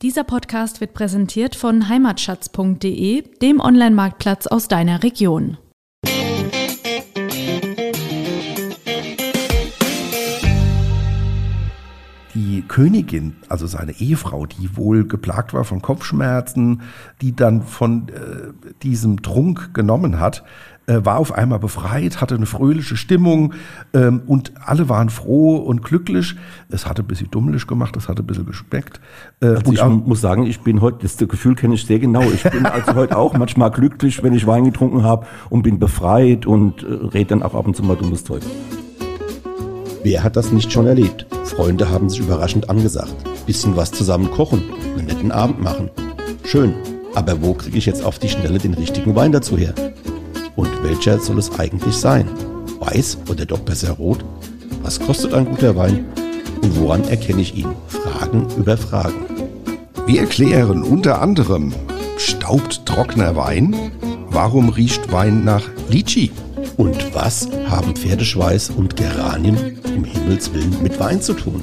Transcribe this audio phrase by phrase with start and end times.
[0.00, 5.58] Dieser Podcast wird präsentiert von heimatschatz.de, dem Online-Marktplatz aus deiner Region.
[12.78, 16.82] Königin, also seine Ehefrau, die wohl geplagt war von Kopfschmerzen,
[17.20, 18.52] die dann von äh,
[18.84, 20.44] diesem Trunk genommen hat,
[20.86, 23.52] äh, war auf einmal befreit, hatte eine fröhliche Stimmung
[23.94, 26.36] ähm, und alle waren froh und glücklich.
[26.68, 29.00] Es hatte ein bisschen dummelig gemacht, es hatte ein bisschen geschmeckt.
[29.40, 32.22] Äh, also ich muss sagen, ich bin heute, das Gefühl kenne ich sehr genau.
[32.22, 36.46] Ich bin also heute auch manchmal glücklich, wenn ich Wein getrunken habe und bin befreit
[36.46, 38.44] und äh, rede dann auch ab und zu mal dummes Zeug.
[40.04, 41.26] Wer hat das nicht schon erlebt?
[41.44, 43.14] Freunde haben sich überraschend angesagt.
[43.46, 44.62] Bisschen was zusammen kochen,
[44.96, 45.90] einen netten Abend machen.
[46.44, 46.74] Schön,
[47.14, 49.74] aber wo kriege ich jetzt auf die Schnelle den richtigen Wein dazu her?
[50.54, 52.28] Und welcher soll es eigentlich sein?
[52.78, 54.24] Weiß oder doch besser rot?
[54.82, 56.06] Was kostet ein guter Wein?
[56.62, 57.68] Und woran erkenne ich ihn?
[57.88, 59.26] Fragen über Fragen.
[60.06, 61.72] Wir erklären unter anderem,
[62.16, 63.74] staubt trockener Wein?
[64.30, 66.30] Warum riecht Wein nach Litchi?
[66.76, 71.62] Und was haben Pferdeschweiß und Geranien im Himmelswillen mit Wein zu tun?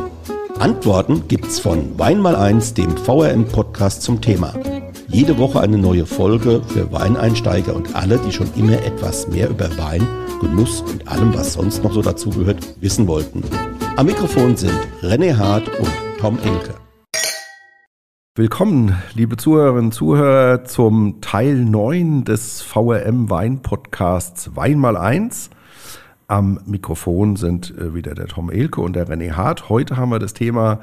[0.59, 4.53] Antworten gibt's von Wein mal eins, dem VRM-Podcast zum Thema.
[5.07, 9.69] Jede Woche eine neue Folge für Weineinsteiger und alle, die schon immer etwas mehr über
[9.77, 10.05] Wein,
[10.41, 13.41] Genuss und allem, was sonst noch so dazugehört, wissen wollten.
[13.95, 16.73] Am Mikrofon sind René Hart und Tom Elke.
[18.35, 25.51] Willkommen, liebe Zuhörerinnen und Zuhörer, zum Teil 9 des VRM Wein Podcasts Wein mal eins.
[26.27, 29.69] Am Mikrofon sind äh, wieder der Tom Elke und der René Hart.
[29.69, 30.79] Heute haben wir das Thema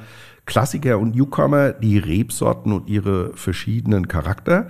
[0.47, 4.69] Klassiker und Newcomer, die Rebsorten und ihre verschiedenen Charakter.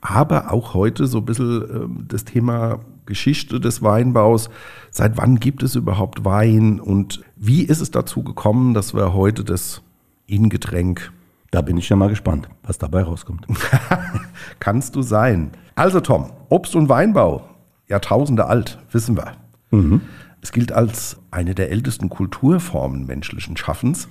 [0.00, 4.50] Aber auch heute so ein bisschen äh, das Thema Geschichte des Weinbaus.
[4.90, 9.44] Seit wann gibt es überhaupt Wein und wie ist es dazu gekommen, dass wir heute
[9.44, 9.82] das
[10.26, 11.12] Ingetränk
[11.50, 13.46] da bin ich ja mal gespannt, was dabei rauskommt.
[14.60, 15.50] Kannst du sein.
[15.74, 17.42] Also Tom, Obst- und Weinbau,
[17.88, 19.32] Jahrtausende alt, wissen wir.
[19.70, 20.02] Mhm.
[20.42, 24.08] Es gilt als eine der ältesten Kulturformen menschlichen Schaffens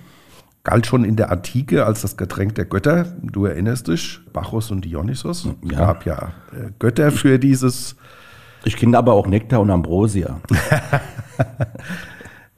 [0.64, 3.06] galt schon in der Antike als das Getränk der Götter.
[3.22, 5.46] Du erinnerst dich, Bacchus und Dionysos.
[5.46, 5.80] Es ja.
[5.80, 7.96] gab ja äh, Götter für dieses.
[8.66, 10.40] Ich kenne aber auch Nektar und Ambrosia.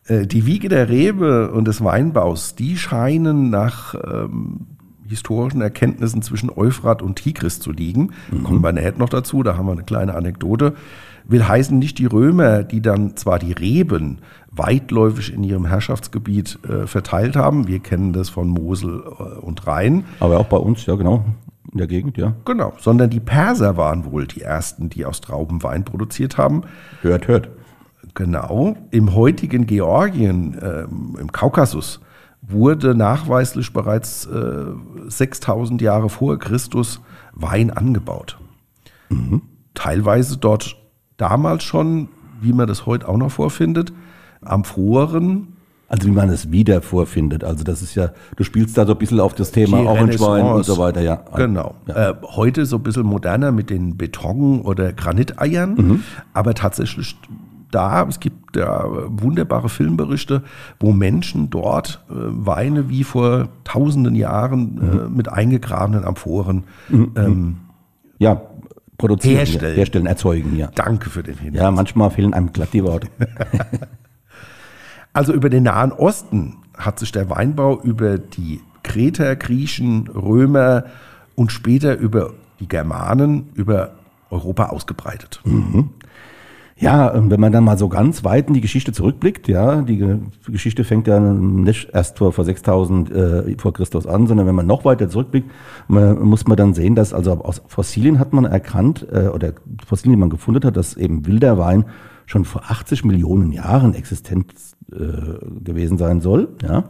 [0.05, 4.65] Äh, die Wiege der Rebe und des Weinbaus, die scheinen nach ähm,
[5.07, 8.09] historischen Erkenntnissen zwischen Euphrat und Tigris zu liegen.
[8.31, 8.43] Mhm.
[8.43, 10.73] Kommen wir nachher noch dazu, da haben wir eine kleine Anekdote.
[11.31, 14.19] Will heißen, nicht die Römer, die dann zwar die Reben
[14.51, 17.67] weitläufig in ihrem Herrschaftsgebiet äh, verteilt haben.
[17.67, 20.03] Wir kennen das von Mosel äh, und Rhein.
[20.19, 21.23] Aber auch bei uns, ja genau,
[21.71, 22.33] in der Gegend, ja.
[22.45, 26.63] Genau, sondern die Perser waren wohl die ersten, die aus Trauben Wein produziert haben.
[27.01, 27.49] Hört, hört.
[28.13, 32.01] Genau, im heutigen Georgien, äh, im Kaukasus,
[32.41, 34.65] wurde nachweislich bereits äh,
[35.07, 36.99] 6000 Jahre vor Christus
[37.33, 38.37] Wein angebaut.
[39.09, 39.43] Mhm.
[39.73, 40.80] Teilweise dort
[41.21, 42.09] damals schon,
[42.41, 43.93] wie man das heute auch noch vorfindet,
[44.41, 45.49] Amphoren.
[45.87, 47.43] Also wie man es wieder vorfindet.
[47.43, 50.45] Also das ist ja, du spielst da so ein bisschen auf das Thema auch Augenschwein
[50.45, 51.21] und so weiter, ja.
[51.35, 51.75] Genau.
[51.85, 52.11] Ja.
[52.11, 56.03] Äh, heute so ein bisschen moderner mit den Beton- oder Graniteiern, mhm.
[56.33, 57.17] aber tatsächlich
[57.71, 60.43] da, es gibt ja wunderbare Filmberichte,
[60.79, 65.15] wo Menschen dort äh, Weine wie vor tausenden Jahren äh, mhm.
[65.15, 67.11] mit eingegrabenen Amphoren mhm.
[67.15, 67.57] ähm,
[68.21, 68.39] ja,
[69.01, 69.75] produzieren, herstellen.
[69.75, 70.55] herstellen, erzeugen.
[70.55, 70.69] Ja.
[70.73, 71.61] Danke für den Hinweis.
[71.61, 73.07] Ja, manchmal fehlen einem glatt die Worte.
[75.13, 80.85] Also über den Nahen Osten hat sich der Weinbau über die Kreter, Griechen, Römer
[81.35, 83.91] und später über die Germanen, über
[84.29, 85.41] Europa ausgebreitet.
[85.43, 85.89] Mhm.
[86.81, 90.83] Ja, wenn man dann mal so ganz weit in die Geschichte zurückblickt, ja, die Geschichte
[90.83, 94.83] fängt ja nicht erst vor, vor 6000 äh, vor Christus an, sondern wenn man noch
[94.83, 95.51] weiter zurückblickt,
[95.87, 99.53] man, muss man dann sehen, dass also aus Fossilien hat man erkannt, äh, oder
[99.85, 101.85] Fossilien, die man gefunden hat, dass eben wilder Wein
[102.25, 104.51] schon vor 80 Millionen Jahren existent
[104.91, 104.95] äh,
[105.63, 106.47] gewesen sein soll.
[106.63, 106.85] Ja?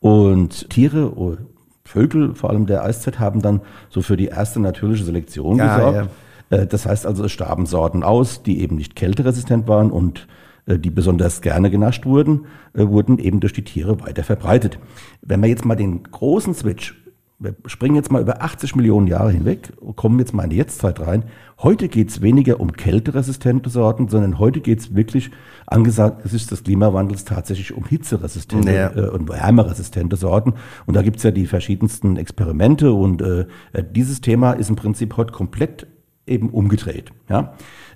[0.00, 1.36] Und Tiere, oh,
[1.84, 3.60] Vögel, vor allem der Eiszeit, haben dann
[3.90, 5.96] so für die erste natürliche Selektion ja, gesorgt.
[5.96, 6.08] Ja.
[6.50, 10.26] Äh, das heißt also, es starben Sorten aus, die eben nicht kälteresistent waren und
[10.66, 14.78] äh, die besonders gerne genascht wurden, äh, wurden eben durch die Tiere weiter verbreitet.
[15.22, 16.94] Wenn wir jetzt mal den großen Switch
[17.38, 21.00] wir springen jetzt mal über 80 Millionen Jahre hinweg kommen jetzt mal in die Jetztzeit
[21.00, 21.24] rein.
[21.58, 25.30] Heute geht es weniger um kälteresistente Sorten, sondern heute geht es wirklich,
[25.66, 28.90] angesagt, es ist des Klimawandels tatsächlich um hitzeresistente ja.
[28.96, 30.54] äh, und wärmeresistente Sorten.
[30.86, 33.46] Und da gibt es ja die verschiedensten Experimente und äh,
[33.94, 35.86] dieses Thema ist im Prinzip heute komplett
[36.26, 37.12] eben umgedreht.
[37.28, 37.54] Ja?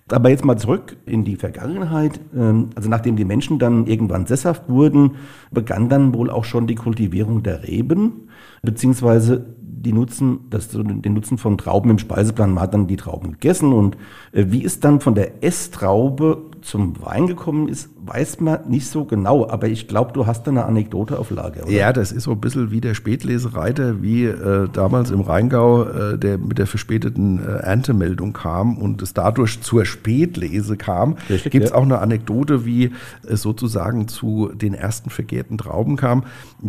[0.09, 2.21] Aber jetzt mal zurück in die Vergangenheit.
[2.37, 5.17] Ähm, also nachdem die Menschen dann irgendwann sesshaft wurden,
[5.51, 8.29] begann dann wohl auch schon die Kultivierung der Reben,
[8.63, 12.53] beziehungsweise die Nutzen, das, den Nutzen von Trauben im Speiseplan.
[12.53, 13.97] Man hat dann die Trauben gegessen und
[14.33, 19.05] äh, wie es dann von der Esstraube zum Wein gekommen ist, weiß man nicht so
[19.05, 19.49] genau.
[19.49, 21.63] Aber ich glaube, du hast da eine Anekdote auf Lager.
[21.63, 21.73] Oder?
[21.73, 26.19] Ja, das ist so ein bisschen wie der Spätlesereiter, wie äh, damals im Rheingau, äh,
[26.19, 31.17] der mit der verspäteten äh, Erntemeldung kam und es dadurch zur Spätlese kam.
[31.29, 31.77] Gibt es ja.
[31.77, 32.91] auch eine Anekdote, wie
[33.27, 36.25] es sozusagen zu den ersten vergärten Trauben kam.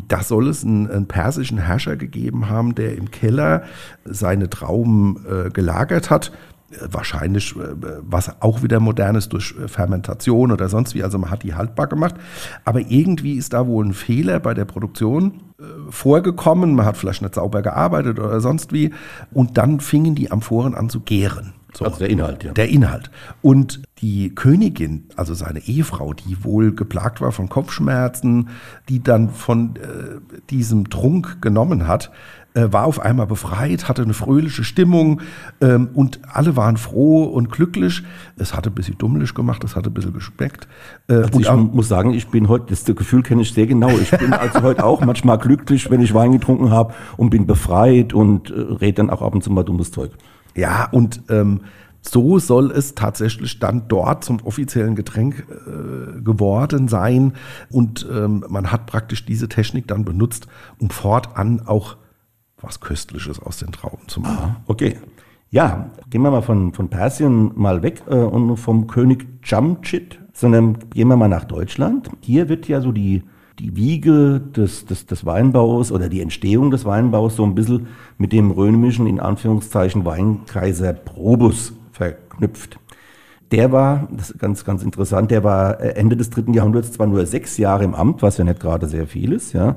[0.08, 3.63] Da soll es einen, einen persischen Herrscher gegeben haben, der im Keller
[4.06, 6.31] seine Trauben äh, gelagert hat
[6.89, 11.03] wahrscheinlich äh, was auch wieder modernes durch äh, Fermentation oder sonst wie.
[11.03, 12.15] Also man hat die haltbar gemacht.
[12.63, 15.42] Aber irgendwie ist da wohl ein Fehler bei der Produktion
[15.89, 16.74] vorgekommen.
[16.74, 18.94] Man hat vielleicht nicht sauber gearbeitet oder sonst wie.
[19.31, 21.53] Und dann fingen die Amphoren an zu gären.
[21.74, 22.51] So, also der Inhalt, ja.
[22.51, 23.12] Der Inhalt.
[23.42, 28.50] Und die Königin, also seine Ehefrau, die wohl geplagt war von Kopfschmerzen,
[28.89, 32.12] die dann von äh, diesem Trunk genommen hat,
[32.53, 35.21] äh, war auf einmal befreit, hatte eine fröhliche Stimmung
[35.62, 38.03] ähm, und alle waren froh und glücklich.
[38.38, 40.68] Es hatte ein bisschen dummlich gemacht, es hatte ein bisschen gespeckt.
[41.07, 43.89] Äh, also und ich muss sagen, ich bin heute, das Gefühl kenne ich sehr genau.
[43.89, 48.13] Ich bin also heute auch manchmal glücklich, wenn ich Wein getrunken habe und bin befreit
[48.13, 50.12] und äh, rede dann auch ab und zu mal dummes Zeug.
[50.56, 51.62] Ja, und ähm,
[52.01, 57.33] so soll es tatsächlich dann dort zum offiziellen Getränk äh, geworden sein.
[57.69, 60.48] Und ähm, man hat praktisch diese Technik dann benutzt,
[60.80, 61.98] um fortan auch
[62.63, 64.56] was Köstliches aus den Trauben zu machen.
[64.56, 64.98] Ah, okay.
[65.50, 70.78] Ja, gehen wir mal von, von Persien mal weg äh, und vom König Jamshid, sondern
[70.92, 72.10] gehen wir mal nach Deutschland.
[72.22, 73.24] Hier wird ja so die,
[73.60, 77.88] die Wiege des, des, des Weinbaus oder die Entstehung des Weinbaus so ein bisschen
[78.18, 82.80] mit dem römischen, in Anführungszeichen, Weinkaiser Probus verknüpft.
[83.52, 87.08] Der war, das ist ganz, ganz interessant, der war äh, Ende des dritten Jahrhunderts zwar
[87.08, 89.75] nur sechs Jahre im Amt, was ja nicht gerade sehr viel ist, ja,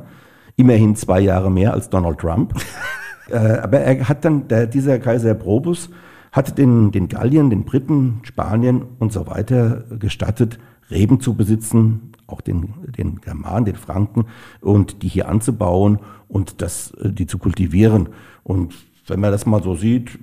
[0.57, 2.55] immerhin zwei Jahre mehr als Donald Trump.
[3.31, 5.91] äh, aber er hat dann, der, dieser Kaiser Probus
[6.33, 10.59] hat den, den Gallien, den Briten, Spanien und so weiter gestattet,
[10.91, 14.27] Reben zu besitzen, auch den, den Germanen, den Franken,
[14.61, 18.09] und die hier anzubauen und das, äh, die zu kultivieren.
[18.43, 18.75] Und
[19.07, 20.19] wenn man das mal so sieht,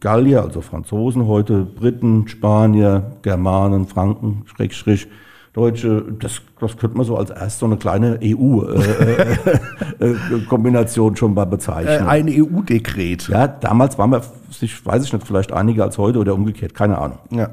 [0.00, 5.08] Gallier, also Franzosen heute, Briten, Spanier, Germanen, Franken, Schrägstrich,
[5.52, 11.16] Deutsche, das, das könnte man so als erst so eine kleine EU-Kombination äh, äh, äh
[11.16, 12.08] schon mal bezeichnen.
[12.08, 13.28] Ein EU-Dekret.
[13.28, 14.22] Ja, damals waren wir,
[14.60, 17.18] ich weiß ich nicht, vielleicht einiger als heute oder umgekehrt, keine Ahnung.
[17.30, 17.50] Ja.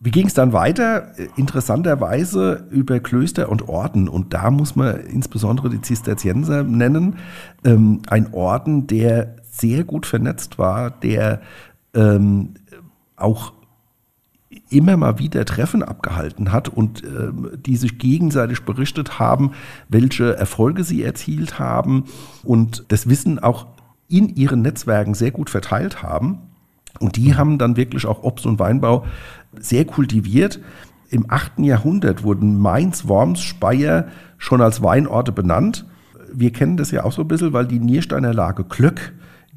[0.00, 1.12] Wie ging es dann weiter?
[1.36, 4.08] Interessanterweise über Klöster und Orden.
[4.08, 7.18] Und da muss man insbesondere die Zisterzienser nennen.
[7.62, 11.42] Ähm, ein Orden, der sehr gut vernetzt war, der
[11.94, 12.54] ähm,
[13.14, 13.52] auch
[14.70, 19.52] immer mal wieder Treffen abgehalten hat und äh, die sich gegenseitig berichtet haben,
[19.88, 22.04] welche Erfolge sie erzielt haben
[22.42, 23.66] und das Wissen auch
[24.08, 26.38] in ihren Netzwerken sehr gut verteilt haben.
[27.00, 29.06] Und die haben dann wirklich auch Obst- und Weinbau
[29.58, 30.60] sehr kultiviert.
[31.08, 31.60] Im 8.
[31.60, 34.08] Jahrhundert wurden Mainz, Worms, Speyer
[34.38, 35.86] schon als Weinorte benannt.
[36.32, 39.12] Wir kennen das ja auch so ein bisschen, weil die Niersteiner Lage Klöck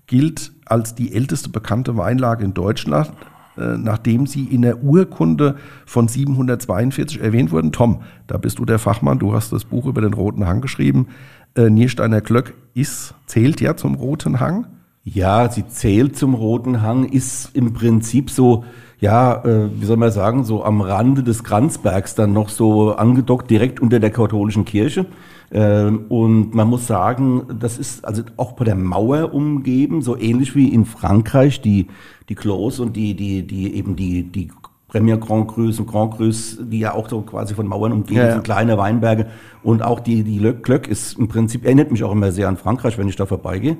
[0.07, 3.11] gilt als die älteste bekannte Weinlage in Deutschland
[3.57, 5.55] nachdem sie in der Urkunde
[5.85, 7.71] von 742 erwähnt wurden.
[7.71, 11.07] Tom, da bist du der Fachmann, du hast das Buch über den Roten Hang geschrieben.
[11.55, 14.67] Äh, Niersteiner Glöck ist, zählt ja zum Roten Hang.
[15.03, 18.65] Ja, sie zählt zum Roten Hang, ist im Prinzip so,
[18.99, 23.49] ja, äh, wie soll man sagen, so am Rande des Kranzbergs dann noch so angedockt,
[23.49, 25.05] direkt unter der katholischen Kirche.
[25.51, 30.55] Ähm, und man muss sagen, das ist also auch bei der Mauer umgeben, so ähnlich
[30.55, 31.87] wie in Frankreich, die,
[32.29, 34.49] die Clos und die, die, die eben die, die
[34.87, 38.25] Premier Grand Crus und Grand Crus, die ja auch so quasi von Mauern umgeben ja,
[38.27, 38.31] ja.
[38.33, 39.27] sind, kleine Weinberge.
[39.61, 42.97] Und auch die, die Glöck ist im Prinzip, erinnert mich auch immer sehr an Frankreich,
[42.97, 43.77] wenn ich da vorbeigehe.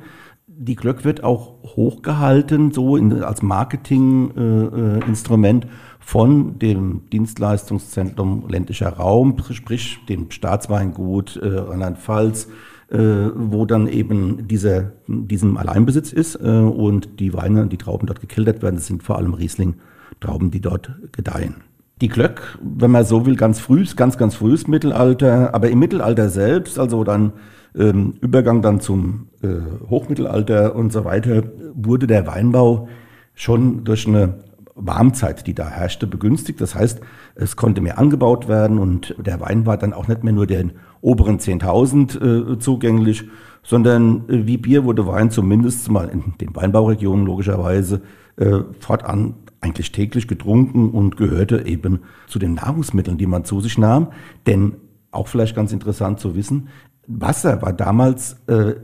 [0.58, 5.66] Die Glöck wird auch hochgehalten, so in, als Marketinginstrument.
[5.66, 5.72] Äh, äh,
[6.06, 12.48] von dem Dienstleistungszentrum ländlicher Raum, sprich dem Staatsweingut äh, Rheinland-Pfalz,
[12.92, 13.00] äh,
[13.34, 18.62] wo dann eben dieser, diesem Alleinbesitz ist äh, und die Weine, die Trauben dort gekildert
[18.62, 21.56] werden, das sind vor allem Riesling-Trauben, die dort gedeihen.
[22.02, 26.30] Die Glöck, wenn man so will, ganz frühes, ganz, ganz frühes Mittelalter, aber im Mittelalter
[26.30, 27.34] selbst, also dann
[27.78, 29.48] ähm, Übergang dann zum äh,
[29.90, 32.88] Hochmittelalter und so weiter, wurde der Weinbau
[33.34, 34.40] schon durch eine
[34.76, 36.60] Warmzeit, die da herrschte, begünstigt.
[36.60, 37.00] Das heißt,
[37.36, 40.74] es konnte mehr angebaut werden und der Wein war dann auch nicht mehr nur den
[41.02, 43.24] oberen 10.000 äh, zugänglich,
[43.64, 48.02] sondern äh, wie Bier wurde Wein zumindest mal in den Weinbauregionen logischerweise
[48.38, 53.78] äh, fortan eigentlich täglich getrunken und gehörte eben zu den Nahrungsmitteln, die man zu sich
[53.78, 54.10] nahm.
[54.46, 54.76] Denn
[55.12, 56.68] auch vielleicht ganz interessant zu wissen,
[57.08, 58.76] Wasser war damals, äh,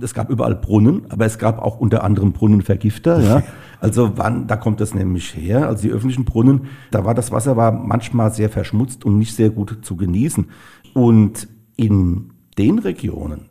[0.00, 3.20] es gab überall Brunnen, aber es gab auch unter anderem Brunnenvergifter.
[3.20, 3.42] Ja.
[3.78, 5.68] Also wann, da kommt das nämlich her.
[5.68, 9.50] Also die öffentlichen Brunnen, da war das Wasser war manchmal sehr verschmutzt und nicht sehr
[9.50, 10.46] gut zu genießen.
[10.94, 13.50] Und in den Regionen,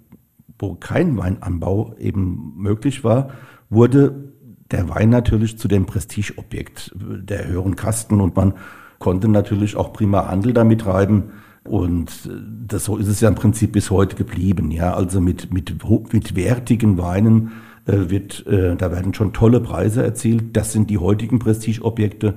[0.57, 3.29] wo kein Weinanbau eben möglich war,
[3.69, 4.33] wurde
[4.71, 8.55] der Wein natürlich zu dem Prestigeobjekt der höheren Kasten und man
[8.99, 11.25] konnte natürlich auch prima Handel damit treiben.
[11.67, 12.29] Und äh,
[12.67, 14.71] das, so ist es ja im Prinzip bis heute geblieben.
[14.71, 15.75] Ja, also mit, mit,
[16.13, 17.51] mit wertigen Weinen
[17.85, 20.55] äh, wird, äh, da werden schon tolle Preise erzielt.
[20.55, 22.35] Das sind die heutigen Prestigeobjekte.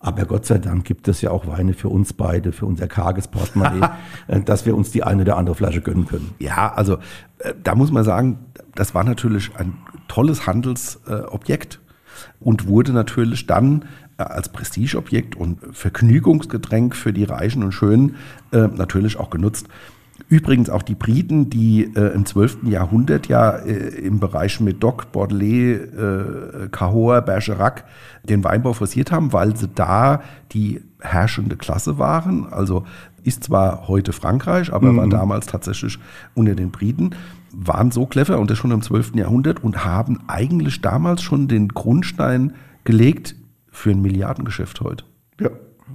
[0.00, 3.26] Aber Gott sei Dank gibt es ja auch Weine für uns beide, für unser karges
[3.26, 3.90] Portemonnaie,
[4.28, 6.34] äh, dass wir uns die eine oder andere Flasche gönnen können.
[6.38, 6.98] Ja, also
[7.38, 8.38] äh, da muss man sagen,
[8.74, 9.74] das war natürlich ein
[10.06, 11.80] tolles Handelsobjekt
[12.40, 13.84] und wurde natürlich dann
[14.18, 18.16] als Prestigeobjekt und Vergnügungsgetränk für die Reichen und Schönen
[18.52, 19.68] äh, natürlich auch genutzt.
[20.28, 22.64] Übrigens auch die Briten, die äh, im 12.
[22.64, 27.84] Jahrhundert ja äh, im Bereich Medoc, Bordelais, äh, Cahors, Bergerac
[28.24, 30.20] den Weinbau forciert haben, weil sie da
[30.52, 32.46] die herrschende Klasse waren.
[32.52, 32.84] Also
[33.22, 34.96] ist zwar heute Frankreich, aber mhm.
[34.96, 35.98] war damals tatsächlich
[36.34, 37.12] unter den Briten,
[37.52, 39.14] waren so clever und das schon im 12.
[39.14, 42.52] Jahrhundert und haben eigentlich damals schon den Grundstein
[42.84, 43.36] gelegt
[43.78, 45.04] für ein Milliardengeschäft heute.
[45.40, 45.50] Ja.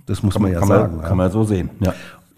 [0.06, 0.98] Das muss kann man, ja kann sagen.
[0.98, 1.70] Man, kann man so sehen.
[1.80, 1.94] Ja.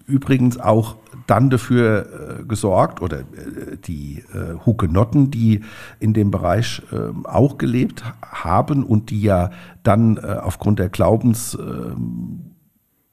[0.08, 5.62] Übrigens auch dann dafür äh, gesorgt, oder äh, die äh, Hugenotten, die
[6.00, 9.52] in dem Bereich äh, auch gelebt haben und die ja
[9.84, 12.55] dann äh, aufgrund der Glaubens ähm,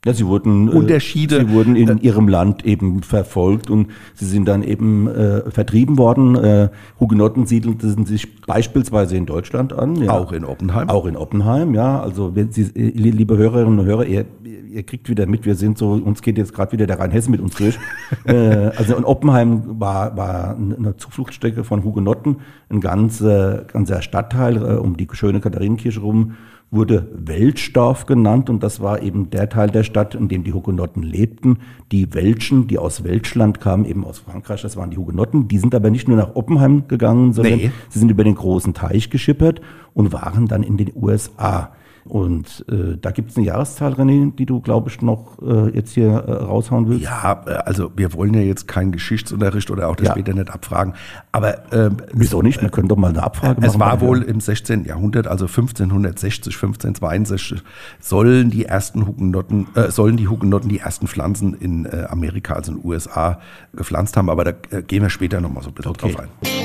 [0.05, 1.47] ja, sie wurden äh, Unterschiede.
[1.47, 5.97] Sie wurden in äh, ihrem Land eben verfolgt und sie sind dann eben äh, vertrieben
[5.97, 6.35] worden.
[6.35, 9.95] Äh, Hugenotten siedelten sich beispielsweise in Deutschland an.
[9.95, 10.11] Ja.
[10.11, 10.89] Auch in Oppenheim.
[10.89, 12.01] Auch in Oppenheim, ja.
[12.01, 15.79] Also wenn Sie, äh, liebe Hörerinnen und Hörer, ihr, ihr kriegt wieder mit, wir sind
[15.79, 17.79] so, uns geht jetzt gerade wieder der Rheinhessen mit uns durch.
[18.25, 18.35] äh,
[18.77, 22.39] also in Oppenheim war, war eine Zufluchtsstrecke von Hugenotten,
[22.71, 26.35] ein ganzer, ganzer Stadtteil äh, um die schöne Katharinenkirche rum
[26.73, 31.02] wurde Welschdorf genannt und das war eben der Teil der Stadt, in dem die Hugenotten
[31.02, 31.59] lebten.
[31.93, 35.49] Die Welschen, die aus Welschland kamen, eben aus Frankreich, das waren die Hugenotten.
[35.49, 37.71] Die sind aber nicht nur nach Oppenheim gegangen, sondern nee.
[37.91, 39.61] sie sind über den großen Teich geschippert
[39.93, 41.73] und waren dann in den USA.
[42.05, 45.93] Und äh, da gibt es eine Jahreszahl, René, die du, glaube ich, noch äh, jetzt
[45.93, 47.05] hier äh, raushauen willst.
[47.05, 50.13] Ja, äh, also wir wollen ja jetzt keinen Geschichtsunterricht oder auch das ja.
[50.13, 50.95] später nicht abfragen.
[51.31, 52.61] Aber ähm, wieso nicht?
[52.61, 53.71] Wir können doch mal eine Abfrage machen.
[53.71, 54.85] Es war wohl im 16.
[54.85, 57.63] Jahrhundert, also 1560, 1562,
[58.01, 62.73] sollen die ersten Hugenotten, äh, sollen die Hugenotten die ersten Pflanzen in äh, Amerika, also
[62.73, 63.39] in den USA,
[63.73, 64.29] gepflanzt haben.
[64.29, 66.13] Aber da äh, gehen wir später nochmal so ein bisschen okay.
[66.13, 66.62] drauf ein.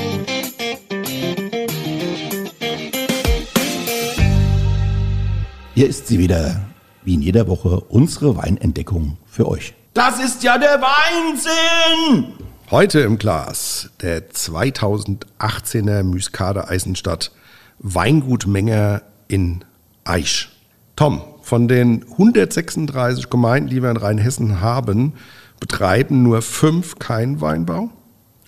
[5.78, 6.60] Hier ist sie wieder,
[7.04, 9.74] wie in jeder Woche, unsere Weinentdeckung für euch.
[9.94, 12.32] Das ist ja der Weinsinn!
[12.68, 17.30] Heute im Glas der 2018er Muscadet Eisenstadt
[17.78, 19.64] Weingut Menger in
[20.02, 20.50] Aisch.
[20.96, 25.12] Tom, von den 136 Gemeinden, die wir in Rheinhessen haben,
[25.60, 27.90] betreiben nur fünf keinen Weinbau.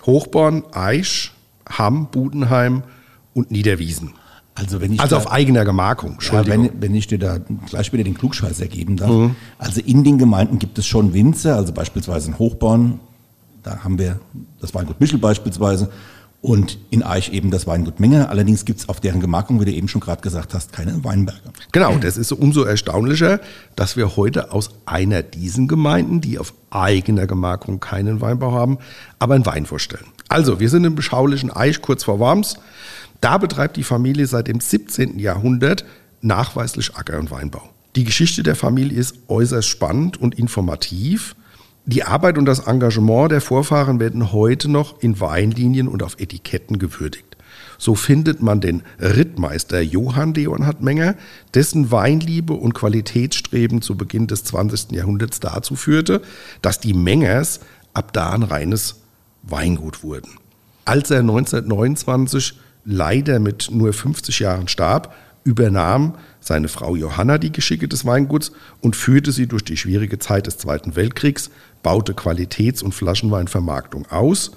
[0.05, 1.33] Hochborn, Aisch,
[1.69, 2.83] Hamm, Budenheim
[3.35, 4.15] und Niederwiesen.
[4.61, 6.19] Also, wenn ich also da, auf eigener Gemarkung.
[6.31, 7.39] Ja, wenn, wenn ich dir da
[7.69, 9.11] gleich wieder den Klugscheiß ergeben darf.
[9.11, 9.37] Mhm.
[9.59, 13.01] Also in den Gemeinden gibt es schon Winzer, also beispielsweise in Hochborn,
[13.63, 14.21] da haben wir
[14.61, 15.91] das Weingut Michel beispielsweise
[16.43, 18.29] und in Eich eben das Weingut Menge.
[18.31, 21.41] Allerdings gibt es auf deren Gemarkung, wie du eben schon gerade gesagt hast, keine Weinberge.
[21.73, 23.41] Genau, das ist umso erstaunlicher,
[23.77, 28.79] dass wir heute aus einer diesen Gemeinden, die auf eigener Gemarkung keinen Weinbau haben,
[29.19, 30.07] aber einen Wein vorstellen.
[30.29, 32.57] Also, wir sind im beschaulichen Eich kurz vor Worms.
[33.21, 35.19] Da betreibt die Familie seit dem 17.
[35.19, 35.85] Jahrhundert
[36.23, 37.69] nachweislich Acker- und Weinbau.
[37.97, 41.35] Die Geschichte der Familie ist äußerst spannend und informativ.
[41.87, 46.79] Die Arbeit und das Engagement der Vorfahren werden heute noch in Weinlinien und auf Etiketten
[46.79, 47.37] gewürdigt.
[47.79, 51.15] So findet man den Rittmeister Johann Leonhard Menger,
[51.55, 54.93] dessen Weinliebe und Qualitätsstreben zu Beginn des 20.
[54.93, 56.23] Jahrhunderts dazu führte,
[56.63, 57.61] dass die Mengers
[57.95, 58.97] ab da ein reines
[59.43, 60.31] Weingut wurden.
[60.85, 67.89] Als er 1929 leider mit nur 50 Jahren starb, übernahm seine Frau Johanna die Geschicke
[67.89, 71.51] des Weinguts und führte sie durch die schwierige Zeit des Zweiten Weltkriegs,
[71.83, 74.53] baute Qualitäts- und Flaschenweinvermarktung aus,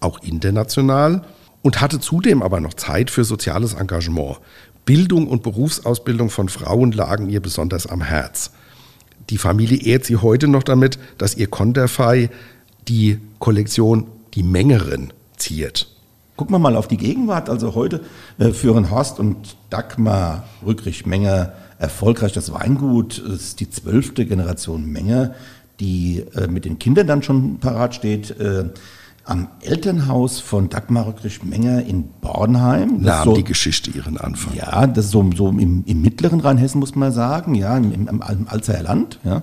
[0.00, 1.22] auch international,
[1.62, 4.38] und hatte zudem aber noch Zeit für soziales Engagement.
[4.84, 8.52] Bildung und Berufsausbildung von Frauen lagen ihr besonders am Herz.
[9.28, 12.30] Die Familie ehrt sie heute noch damit, dass ihr Konterfei
[12.86, 15.88] die Kollektion Die Mengerin ziert.
[16.38, 17.50] Gucken wir mal auf die Gegenwart.
[17.50, 18.00] Also heute
[18.38, 23.20] äh, führen Horst und Dagmar Rückrich-Menger erfolgreich das Weingut.
[23.26, 25.34] Das ist die zwölfte Generation Menger,
[25.80, 28.38] die äh, mit den Kindern dann schon parat steht.
[28.38, 28.66] Äh,
[29.24, 33.02] am Elternhaus von Dagmar Rückrich-Menger in Bornheim.
[33.02, 34.54] Das Nahm so, die Geschichte ihren Anfang.
[34.54, 38.08] ja, das ist so, so im, im mittleren Rheinhessen, muss man sagen, ja, im, im,
[38.08, 39.18] im Alzheimer Land.
[39.24, 39.42] Ja.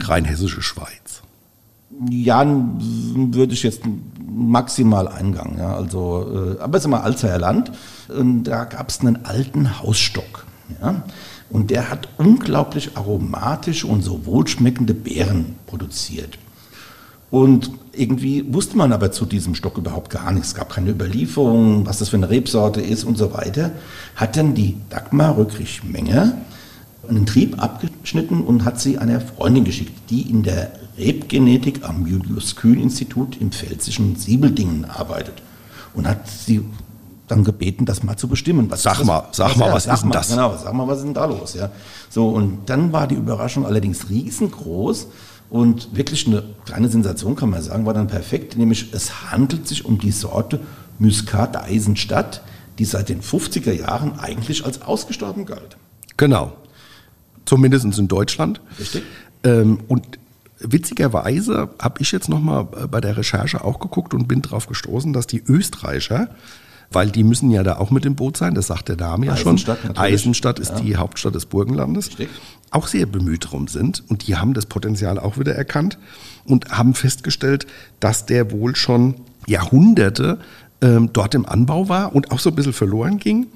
[0.00, 1.21] Rheinhessische Schweiz.
[2.10, 3.82] Ja, würde ich jetzt
[4.34, 7.72] maximal Eingang, ja, also, äh, aber es ist immer Alzheimer Land.
[8.08, 10.46] Und da gab es einen alten Hausstock,
[10.80, 11.02] ja,
[11.50, 16.38] und der hat unglaublich aromatische und so wohlschmeckende Beeren produziert.
[17.30, 20.48] Und irgendwie wusste man aber zu diesem Stock überhaupt gar nichts.
[20.48, 23.72] Es gab keine Überlieferung, was das für eine Rebsorte ist und so weiter.
[24.16, 26.34] Hat dann die Dagmar Rückrich-Menger
[27.08, 30.72] einen Trieb abgeschnitten und hat sie einer Freundin geschickt, die in der
[31.02, 35.42] Rebgenetik am Julius-Kühn-Institut im pfälzischen Siebeldingen arbeitet.
[35.94, 36.64] Und hat sie
[37.28, 38.70] dann gebeten, das mal zu bestimmen.
[38.70, 40.28] Was Sag was- mal, sag mal, was sag ist denn das?
[40.28, 41.54] Genau, sag mal, was ist denn da los?
[41.54, 41.70] Ja?
[42.10, 45.06] So, und dann war die Überraschung allerdings riesengroß
[45.50, 49.84] und wirklich eine kleine Sensation, kann man sagen, war dann perfekt, nämlich es handelt sich
[49.84, 50.60] um die Sorte
[50.98, 52.42] Muscat Eisenstadt,
[52.78, 55.76] die seit den 50er Jahren eigentlich als ausgestorben galt.
[56.16, 56.52] Genau.
[57.44, 58.60] Zumindest in Deutschland.
[58.78, 59.02] Richtig.
[59.44, 60.18] Ähm, und
[60.64, 65.26] witzigerweise habe ich jetzt nochmal bei der Recherche auch geguckt und bin darauf gestoßen, dass
[65.26, 66.28] die Österreicher,
[66.90, 69.36] weil die müssen ja da auch mit im Boot sein, das sagt der Name ja
[69.36, 69.54] schon.
[69.54, 69.98] Eisenstadt natürlich.
[70.00, 72.08] Eisenstadt ist die Hauptstadt des Burgenlandes.
[72.08, 72.28] Richtig.
[72.70, 75.98] Auch sehr bemüht drum sind und die haben das Potenzial auch wieder erkannt
[76.44, 77.66] und haben festgestellt,
[78.00, 79.16] dass der wohl schon
[79.46, 80.38] Jahrhunderte
[80.80, 83.46] ähm, dort im Anbau war und auch so ein bisschen verloren ging.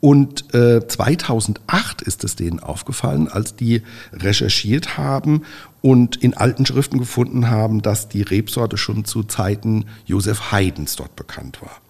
[0.00, 5.42] Und äh, 2008 ist es denen aufgefallen, als die recherchiert haben
[5.80, 11.16] und in alten Schriften gefunden haben, dass die Rebsorte schon zu Zeiten Josef Haydns dort
[11.16, 11.80] bekannt war.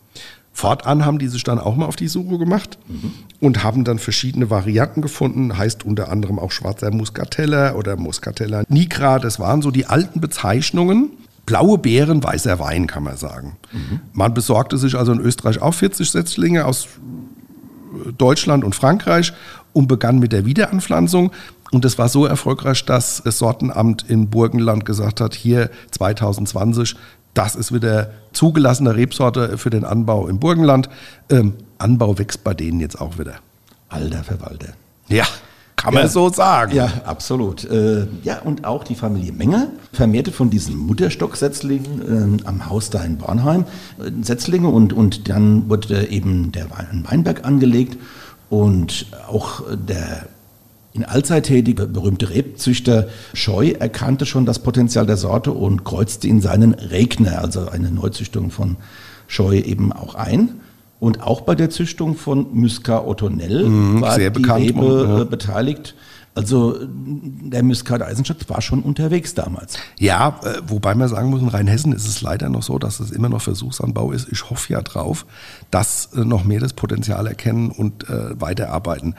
[0.53, 2.79] Fortan haben die sich dann auch mal auf die Suche gemacht
[3.41, 9.19] und haben dann verschiedene Varianten gefunden, heißt unter anderem auch schwarzer Muscatella oder Muscatella nigra.
[9.19, 11.11] Das waren so die alten Bezeichnungen.
[11.45, 13.57] Blaue Beeren, weißer Wein, kann man sagen.
[14.15, 16.89] Man besorgte sich also in Österreich auch 40 Setzlinge aus
[18.17, 19.33] Deutschland und Frankreich
[19.73, 21.33] und begann mit der Wiederanpflanzung.
[21.73, 26.95] Und das war so erfolgreich, dass das Sortenamt in Burgenland gesagt hat, hier 2020,
[27.35, 30.89] das ist wieder zugelassene Rebsorte für den Anbau im Burgenland.
[31.29, 33.35] Ähm, Anbau wächst bei denen jetzt auch wieder.
[33.89, 34.75] Alter Verwalter.
[35.09, 35.27] Ja,
[35.77, 36.09] kann man Ja.
[36.09, 36.75] so sagen.
[36.75, 37.65] Ja, absolut.
[37.65, 43.03] Äh, ja, und auch die Familie Menger vermehrte von diesen Mutterstocksetzlingen äh, am Haus da
[43.05, 43.65] in Bornheim
[43.99, 47.99] äh, Setzlinge und, und dann wurde eben der Wein, Weinberg angelegt
[48.49, 50.27] und auch der
[50.95, 56.41] in Allzeit tätige berühmte Rebzüchter Scheu erkannte schon das Potenzial der Sorte und kreuzte in
[56.41, 58.77] seinen Regner, also eine Neuzüchtung von
[59.29, 60.61] Scheu, eben auch ein.
[60.99, 63.67] Und auch bei der Züchtung von Muscat Ottonell
[64.01, 65.23] war sehr die bekannt, Rebe ja.
[65.23, 65.95] äh, beteiligt.
[66.35, 69.79] Also der Muscat Eisenstadt war schon unterwegs damals.
[69.99, 73.11] Ja, äh, wobei man sagen muss, in Rheinhessen ist es leider noch so, dass es
[73.11, 74.29] immer noch Versuchsanbau ist.
[74.31, 75.25] Ich hoffe ja drauf,
[75.71, 79.15] dass äh, noch mehr das Potenzial erkennen und äh, weiterarbeiten.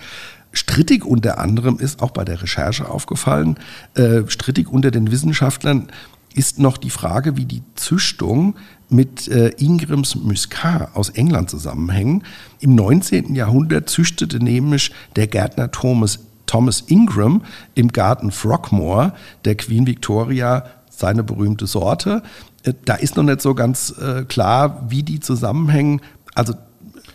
[0.51, 3.57] Strittig unter anderem ist auch bei der Recherche aufgefallen,
[3.95, 5.89] äh, strittig unter den Wissenschaftlern
[6.37, 8.57] ist noch die Frage, wie die Züchtung
[8.89, 12.23] mit äh, Ingrims Muscat aus England zusammenhängen.
[12.59, 13.35] Im 19.
[13.35, 17.43] Jahrhundert züchtete nämlich der Gärtner Thomas Thomas Ingram
[17.75, 19.13] im Garten Frogmore
[19.45, 22.23] der Queen Victoria seine berühmte Sorte.
[22.63, 26.01] Äh, Da ist noch nicht so ganz äh, klar, wie die zusammenhängen.
[26.33, 26.53] Also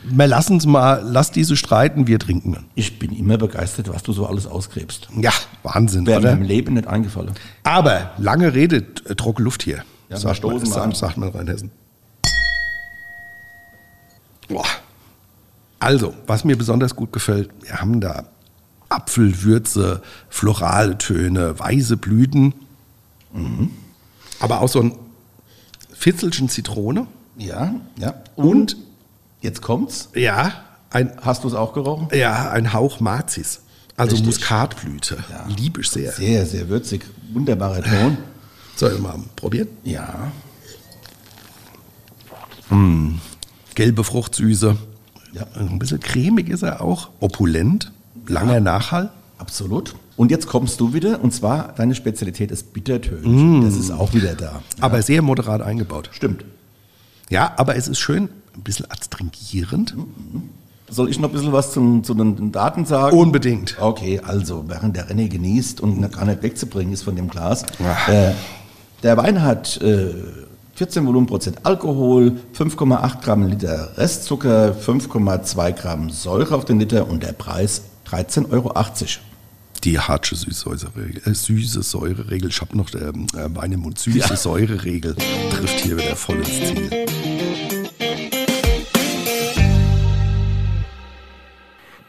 [0.05, 2.57] wir lassen es mal, lass diese streiten, wir trinken.
[2.75, 5.09] Ich bin immer begeistert, was du so alles ausgräbst.
[5.17, 5.31] Ja,
[5.63, 7.33] Wahnsinn, Wäre mir im Leben nicht eingefallen.
[7.63, 9.85] Aber lange Rede, äh, trockene Luft hier.
[10.12, 11.70] Ja, sagt, stoßen man, sagt, sagt man in Rheinhessen.
[14.48, 14.64] Boah.
[15.79, 18.25] Also, was mir besonders gut gefällt, wir haben da
[18.88, 22.55] Apfelwürze, florale Töne, weiße Blüten,
[23.33, 23.70] Mhm.
[24.40, 24.94] aber auch so ein
[25.94, 28.14] Fitzelchen Zitrone Ja, ja.
[28.37, 28.77] und,
[29.40, 30.11] Jetzt kommt's.
[30.14, 30.53] ja,
[30.90, 32.09] ein, Hast du es auch gerochen?
[32.12, 33.62] ja, ein Hauch Mazis.
[33.96, 34.27] Also Richtig.
[34.27, 35.16] Muskatblüte.
[35.31, 35.46] Ja.
[35.57, 36.12] Liebe ich sehr.
[36.12, 37.05] Sehr, sehr würzig.
[37.33, 38.18] Wunderbarer Ton.
[38.77, 39.69] Soll ich mal probieren?
[39.85, 40.33] Ja.
[43.75, 44.77] Gelbe Fruchtsüße.
[45.33, 45.47] Ja.
[45.55, 47.11] Ein bisschen cremig ist er auch.
[47.21, 47.93] Opulent.
[48.27, 49.11] Langer Nachhall.
[49.39, 49.95] Absolut.
[50.17, 53.63] Und jetzt kommst du wieder, und zwar deine Spezialität ist Bittertönchen.
[53.63, 54.63] Das ist auch wieder da.
[54.81, 56.11] Aber sehr moderat eingebaut.
[56.13, 56.45] Stimmt.
[57.31, 59.97] Ja, aber es ist schön, ein bisschen astringierend.
[60.89, 63.17] Soll ich noch ein bisschen was zum, zu den Daten sagen?
[63.17, 63.77] Unbedingt.
[63.81, 67.65] Okay, also während der René genießt und gar nicht wegzubringen ist von dem Glas.
[68.07, 68.33] Äh,
[69.03, 70.15] der Wein hat äh,
[70.75, 77.33] 14 Volumenprozent Alkohol, 5,8 Gramm Liter Restzucker, 5,2 Gramm Säure auf den Liter und der
[77.33, 78.73] Preis 13,80 Euro.
[79.85, 84.19] Die Hartsche Süßsäureregel, äh, süße Säureregel, ich habe noch ähm, äh, Wein im Mund, süße
[84.19, 84.37] ja.
[84.37, 85.17] Säureregel
[85.51, 86.91] trifft hier wieder voll ins Ziel.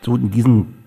[0.06, 0.83] So in diesen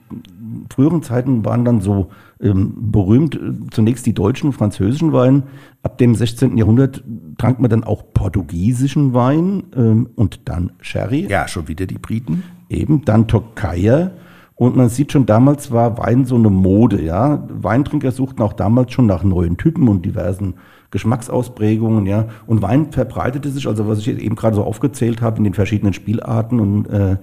[0.73, 2.09] früheren Zeiten waren dann so
[2.41, 5.45] ähm, berühmt äh, zunächst die deutschen, französischen Weine.
[5.83, 6.57] Ab dem 16.
[6.57, 7.03] Jahrhundert
[7.39, 11.27] trank man dann auch portugiesischen Wein ähm, und dann Sherry.
[11.29, 12.43] Ja, schon wieder die Briten.
[12.69, 14.13] Eben, dann Tokayer.
[14.55, 17.47] Und man sieht schon, damals war Wein so eine Mode, ja.
[17.51, 20.55] Weintrinker suchten auch damals schon nach neuen Typen und diversen
[20.91, 22.29] Geschmacksausprägungen, ja.
[22.47, 25.93] Und Wein verbreitete sich, also was ich eben gerade so aufgezählt habe, in den verschiedenen
[25.93, 27.19] Spielarten und äh,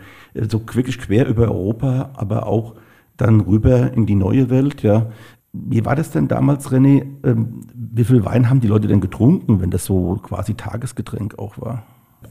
[0.47, 2.75] so wirklich quer über Europa, aber auch
[3.17, 5.11] dann rüber in die neue Welt, ja.
[5.51, 7.05] Wie war das denn damals, René?
[7.23, 11.59] Ähm, wie viel Wein haben die Leute denn getrunken, wenn das so quasi Tagesgetränk auch
[11.59, 11.83] war?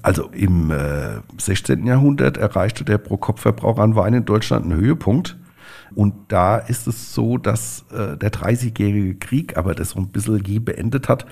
[0.02, 1.86] Also im äh, 16.
[1.86, 5.38] Jahrhundert erreichte der Pro-Kopf-Verbrauch an Wein in Deutschland einen Höhepunkt.
[5.94, 10.42] Und da ist es so, dass äh, der 30-jährige Krieg aber das so ein bisschen
[10.44, 11.26] je beendet hat.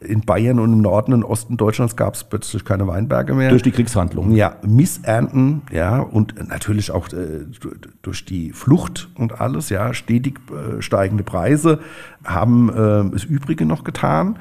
[0.00, 3.48] In Bayern und im Norden und Osten Deutschlands gab es plötzlich keine Weinberge mehr.
[3.50, 4.36] Durch die Kriegshandlungen.
[4.36, 7.46] Ja, Missernten, ja, und natürlich auch äh,
[8.02, 11.80] durch die Flucht und alles, ja, stetig äh, steigende Preise
[12.24, 14.38] haben äh, das Übrige noch getan.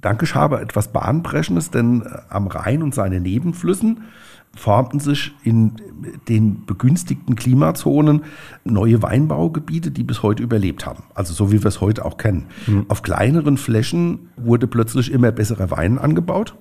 [0.00, 4.04] Danke habe etwas Bahnbrechendes, denn äh, am Rhein und seine Nebenflüssen
[4.58, 5.72] formten sich in
[6.28, 8.24] den begünstigten Klimazonen
[8.64, 11.04] neue Weinbaugebiete, die bis heute überlebt haben.
[11.14, 12.46] Also so wie wir es heute auch kennen.
[12.66, 12.86] Mhm.
[12.88, 16.54] Auf kleineren Flächen wurde plötzlich immer besserer Wein angebaut.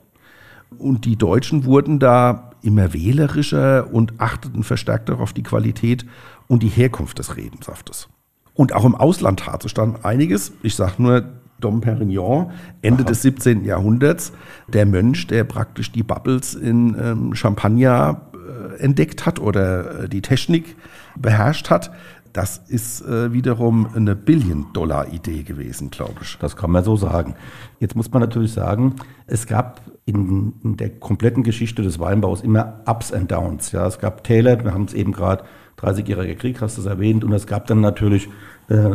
[0.77, 6.05] Und die Deutschen wurden da immer wählerischer und achteten verstärkt auf die Qualität
[6.47, 8.09] und die Herkunft des Rebensaftes.
[8.53, 10.51] Und auch im Ausland tat sich dann einiges.
[10.63, 11.25] Ich sage nur
[11.59, 13.09] Dom Perignon, Ende Aha.
[13.09, 13.65] des 17.
[13.65, 14.31] Jahrhunderts,
[14.67, 20.21] der Mönch, der praktisch die Bubbles in ähm, Champagner äh, entdeckt hat oder äh, die
[20.21, 20.75] Technik
[21.15, 21.91] beherrscht hat.
[22.33, 26.37] Das ist äh, wiederum eine Billion-Dollar-Idee gewesen, glaube ich.
[26.37, 27.33] Das kann man so sagen.
[27.79, 32.81] Jetzt muss man natürlich sagen, es gab in, in der kompletten Geschichte des Weinbaus immer
[32.85, 33.71] Ups and Downs.
[33.71, 35.45] Ja, es gab Täler, wir haben es eben gerade
[35.79, 38.29] 30-jähriger Krieg, hast du es erwähnt, und es gab dann natürlich
[38.69, 38.89] äh,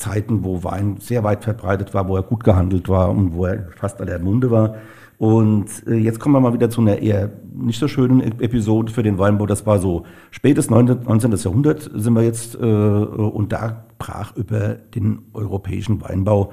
[0.00, 3.68] Zeiten, wo Wein sehr weit verbreitet war, wo er gut gehandelt war und wo er
[3.76, 4.76] fast aller Munde war.
[5.18, 9.02] Und äh, jetzt kommen wir mal wieder zu einer eher nicht so schönen Episode für
[9.02, 9.44] den Weinbau.
[9.44, 11.32] Das war so spätes 19.
[11.36, 16.52] Jahrhundert sind wir jetzt äh, und da brach über den europäischen Weinbau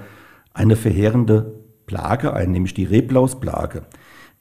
[0.54, 1.54] eine verheerende
[1.86, 3.84] Plage ein, nämlich die Reblausplage.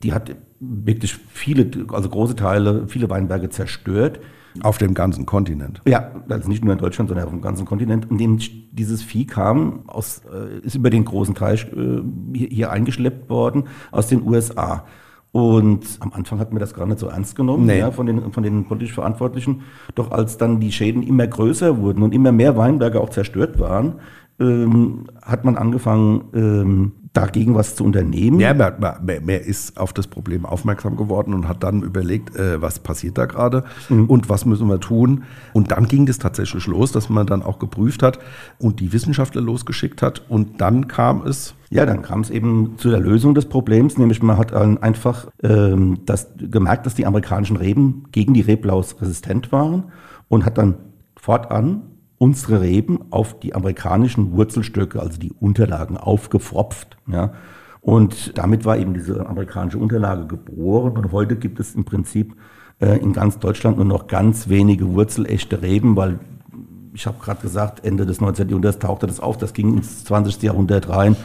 [0.02, 4.18] Die hat wirklich viele, also große Teile, viele Weinberge zerstört.
[4.62, 5.82] Auf dem ganzen Kontinent.
[5.86, 8.10] Ja, also nicht nur in Deutschland, sondern auf dem ganzen Kontinent.
[8.10, 8.38] Und dem,
[8.72, 12.02] dieses Vieh kam aus, äh, ist über den großen Teich äh,
[12.34, 14.84] hier eingeschleppt worden aus den USA.
[15.32, 17.80] Und am Anfang hat mir das gar nicht so ernst genommen nee.
[17.80, 19.64] ja, von, den, von den politisch Verantwortlichen.
[19.94, 23.96] Doch als dann die Schäden immer größer wurden und immer mehr Weinberge auch zerstört waren,
[24.40, 28.40] ähm, hat man angefangen, ähm, dagegen was zu unternehmen.
[28.40, 32.60] Ja, man, man, man, ist auf das Problem aufmerksam geworden und hat dann überlegt, äh,
[32.60, 34.06] was passiert da gerade mhm.
[34.06, 35.24] und was müssen wir tun.
[35.54, 38.18] Und dann ging das tatsächlich los, dass man dann auch geprüft hat
[38.58, 40.24] und die Wissenschaftler losgeschickt hat.
[40.28, 41.54] Und dann kam es.
[41.70, 45.98] Ja, dann kam es eben zu der Lösung des Problems, nämlich man hat einfach ähm,
[46.06, 49.84] das, gemerkt, dass die amerikanischen Reben gegen die Reblaus resistent waren
[50.28, 50.74] und hat dann
[51.16, 51.82] fortan
[52.18, 56.96] unsere Reben auf die amerikanischen Wurzelstöcke, also die Unterlagen, aufgefropft.
[57.06, 57.32] Ja.
[57.80, 60.96] Und damit war eben diese amerikanische Unterlage geboren.
[60.96, 62.34] Und heute gibt es im Prinzip
[62.80, 66.18] äh, in ganz Deutschland nur noch ganz wenige wurzelechte Reben, weil
[66.94, 68.48] ich habe gerade gesagt, Ende des 19.
[68.48, 70.42] Jahrhunderts tauchte das auf, das ging ins 20.
[70.42, 71.16] Jahrhundert rein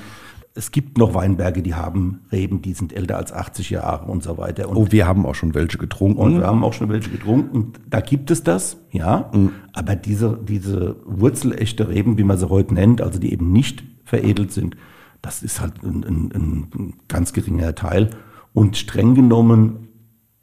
[0.53, 4.37] es gibt noch Weinberge, die haben Reben, die sind älter als 80 Jahre und so
[4.37, 4.67] weiter.
[4.67, 6.19] Und oh, wir haben auch schon welche getrunken.
[6.19, 7.55] Und wir haben auch schon welche getrunken.
[7.55, 9.29] Und da gibt es das, ja.
[9.33, 9.51] Mhm.
[9.71, 14.51] Aber diese, diese wurzelechte Reben, wie man sie heute nennt, also die eben nicht veredelt
[14.51, 14.75] sind,
[15.21, 18.09] das ist halt ein, ein, ein ganz geringer Teil.
[18.53, 19.87] Und streng genommen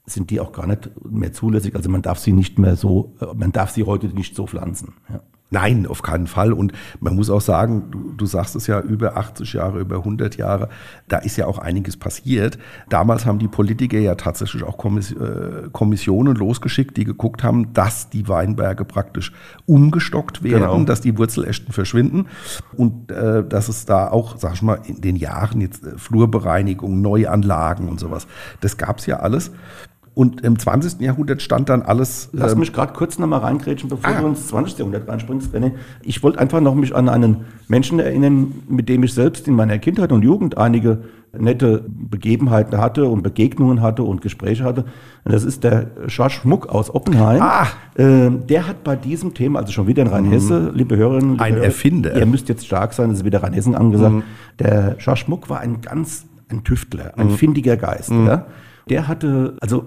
[0.07, 1.77] sind die auch gar nicht mehr zulässig.
[1.77, 4.95] Also man darf sie nicht mehr so, man darf sie heute nicht so pflanzen.
[5.11, 5.21] Ja.
[5.51, 6.53] Nein, auf keinen Fall.
[6.53, 10.37] Und man muss auch sagen, du, du, sagst es ja, über 80 Jahre, über 100
[10.37, 10.69] Jahre,
[11.09, 12.59] da ist ja auch einiges passiert.
[12.91, 18.29] Damals haben die Politiker ja tatsächlich auch äh, Kommissionen losgeschickt, die geguckt haben, dass die
[18.29, 19.33] Weinberge praktisch
[19.65, 20.85] umgestockt werden, genau.
[20.85, 22.27] dass die Wurzelächten verschwinden
[22.77, 27.01] und äh, dass es da auch, sag ich mal, in den Jahren jetzt äh, Flurbereinigung,
[27.01, 28.27] Neuanlagen und sowas,
[28.61, 29.51] das gab es ja alles.
[30.19, 31.01] Und im 20.
[31.01, 32.31] Jahrhundert stand dann alles.
[32.33, 34.21] Lass ähm, mich gerade kurz noch mal reingrätschen, bevor Ah.
[34.21, 34.77] du ins 20.
[34.77, 35.75] Jahrhundert reinspringst, René.
[36.03, 39.79] Ich wollte einfach noch mich an einen Menschen erinnern, mit dem ich selbst in meiner
[39.79, 41.03] Kindheit und Jugend einige
[41.39, 44.87] nette Begebenheiten hatte und Begegnungen hatte und Gespräche hatte.
[45.25, 47.41] Und das ist der George Schmuck aus Oppenheim.
[47.41, 47.69] Ah.
[47.97, 51.55] Ähm, der hat bei diesem Thema, also schon wieder in Rheinhesse, liebe Hörerinnen, liebe Ein
[51.55, 52.17] Hörer, Erfinder.
[52.17, 54.25] Ihr müsst jetzt stark sein, es ist wieder Rheinhessen angesagt.
[54.59, 58.11] Der George Schmuck war ein ganz, ein Tüftler, ein findiger Geist.
[58.11, 58.47] Ja?
[58.89, 59.85] Der hatte also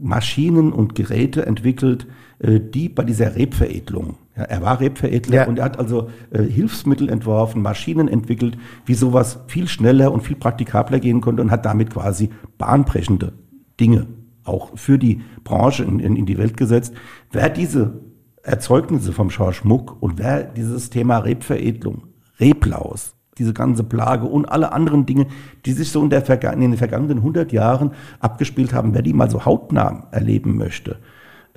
[0.00, 2.06] Maschinen und Geräte entwickelt,
[2.38, 5.46] äh, die bei dieser Rebveredelung, ja, er war Rebveredler Ja.
[5.46, 10.36] und er hat also äh, Hilfsmittel entworfen, Maschinen entwickelt, wie sowas viel schneller und viel
[10.36, 13.32] praktikabler gehen konnte und hat damit quasi bahnbrechende
[13.80, 14.06] Dinge
[14.44, 16.94] auch für die Branche in, in, in die Welt gesetzt.
[17.32, 18.00] Wer diese
[18.42, 22.02] Erzeugnisse vom George Muck und wer dieses Thema Rebveredelung,
[22.38, 25.26] Reblaus, diese ganze Plage und alle anderen Dinge,
[25.66, 29.30] die sich so in, der in den vergangenen 100 Jahren abgespielt haben, wer die mal
[29.30, 30.98] so hautnah erleben möchte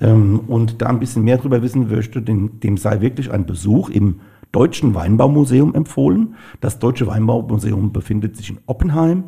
[0.00, 3.90] ähm, und da ein bisschen mehr drüber wissen möchte, dem, dem sei wirklich ein Besuch
[3.90, 4.20] im
[4.52, 6.34] Deutschen Weinbaumuseum empfohlen.
[6.60, 9.24] Das Deutsche Weinbaumuseum befindet sich in Oppenheim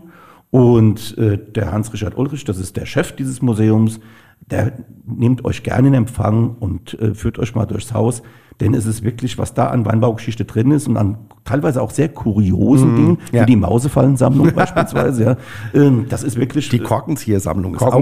[0.50, 4.00] und äh, der Hans-Richard Ulrich, das ist der Chef dieses Museums,
[4.40, 4.72] der
[5.07, 8.22] nimmt euch gerne in Empfang und äh, führt euch mal durchs Haus,
[8.61, 12.11] denn es ist wirklich, was da an Weinbaugeschichte drin ist und an teilweise auch sehr
[12.11, 13.42] kuriosen Dingen, ja.
[13.42, 15.37] wie die Mausefallensammlung beispielsweise, ja,
[15.74, 17.94] ähm, das ist wirklich die Korkenziehersammlung ist auch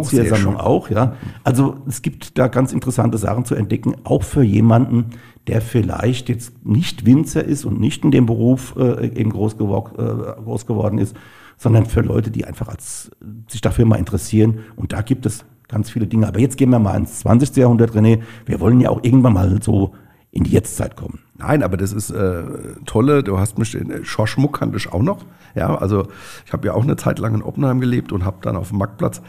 [0.56, 1.14] auch, ja.
[1.44, 5.06] Also es gibt da ganz interessante Sachen zu entdecken, auch für jemanden,
[5.46, 9.92] der vielleicht jetzt nicht Winzer ist und nicht in dem Beruf äh, eben groß, gewor
[9.96, 11.16] äh, groß geworden ist,
[11.56, 13.10] sondern für Leute, die einfach als,
[13.48, 14.60] sich dafür mal interessieren.
[14.76, 16.26] Und da gibt es ganz viele Dinge.
[16.26, 17.56] Aber jetzt gehen wir mal ins 20.
[17.56, 18.20] Jahrhundert, René.
[18.46, 19.94] Wir wollen ja auch irgendwann mal so
[20.30, 21.20] in die Jetztzeit kommen.
[21.38, 22.42] Nein, aber das ist äh,
[22.84, 23.22] tolle.
[23.22, 25.24] Du hast mich in Schorschmuck kannte ich auch noch.
[25.54, 26.08] Ja, also
[26.44, 28.78] ich habe ja auch eine Zeit lang in Oppenheim gelebt und habe dann auf dem
[28.78, 29.22] Marktplatz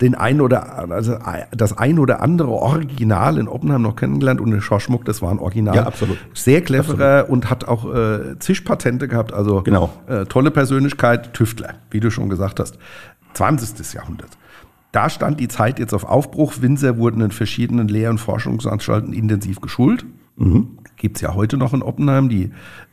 [0.00, 1.18] den ein oder also
[1.54, 5.76] das ein oder andere Original in Oppenheim noch kennengelernt und Schorschmuck, das war ein Original.
[5.76, 6.16] Ja, absolut.
[6.34, 9.34] Sehr cleverer und hat auch äh, zig Patente gehabt.
[9.34, 9.90] Also Genau.
[10.06, 12.78] äh, tolle Persönlichkeit, Tüftler, wie du schon gesagt hast.
[13.34, 13.92] 20.
[13.92, 14.30] Jahrhundert.
[14.96, 16.54] Da stand die Zeit jetzt auf Aufbruch.
[16.62, 20.06] Winzer wurden in verschiedenen Lehr- und Forschungsanstalten intensiv geschult.
[20.36, 20.78] Mhm.
[20.96, 22.44] Gibt es ja heute noch in Oppenheim, die,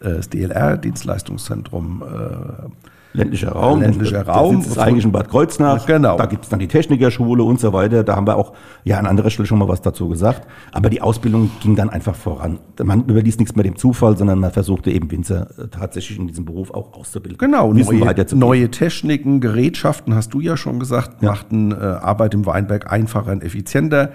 [0.02, 2.04] äh, das DLR, Dienstleistungszentrum.
[2.04, 2.68] Äh,
[3.13, 3.82] Ländlicher Raum.
[3.82, 4.62] Ländlicher Raum.
[4.62, 5.86] Sitz ist eigentlich in Bad Kreuznach.
[5.86, 6.17] Genau.
[6.17, 8.04] Da gibt es dann die Technikerschule und so weiter.
[8.04, 10.47] Da haben wir auch ja an anderer Stelle schon mal was dazu gesagt.
[10.71, 12.60] Aber die Ausbildung ging dann einfach voran.
[12.84, 16.45] Man überließ nichts mehr dem Zufall, sondern man versuchte eben Winzer äh, tatsächlich in diesem
[16.45, 17.38] Beruf auch auszubilden.
[17.38, 22.91] genau, neue, neue Techniken, Gerätschaften, hast du ja schon gesagt, machten äh, Arbeit im Weinberg
[22.91, 24.12] einfacher und effizienter.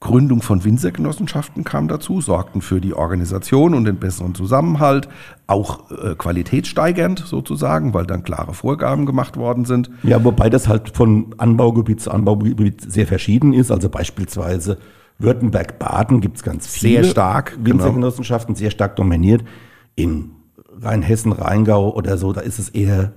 [0.00, 5.08] Gründung von Winzergenossenschaften kam dazu, sorgten für die Organisation und den besseren Zusammenhalt,
[5.48, 9.90] auch äh, qualitätssteigernd sozusagen, weil dann klare Vorgaben gemacht worden sind.
[10.04, 13.72] Ja, wobei das halt von Anbaugebiet zu Anbaugebiet sehr verschieden ist.
[13.72, 14.78] Also beispielsweise
[15.18, 17.78] Württemberg-Baden gibt es ganz viele Sehr stark, genau.
[17.78, 19.42] Winzergenossenschaften, sehr stark dominiert.
[19.96, 20.30] In
[20.80, 23.14] Rheinhessen, Rheingau oder so, da ist es eher,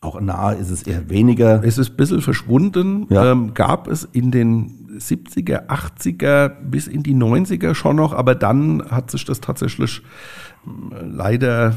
[0.00, 1.62] auch nahe ist es eher weniger.
[1.64, 3.32] Es ist ein bisschen verschwunden, Ja.
[3.32, 8.82] ähm, gab es in den 70er, 80er bis in die 90er schon noch, aber dann
[8.90, 10.02] hat sich das tatsächlich
[10.66, 11.72] ähm, leider äh,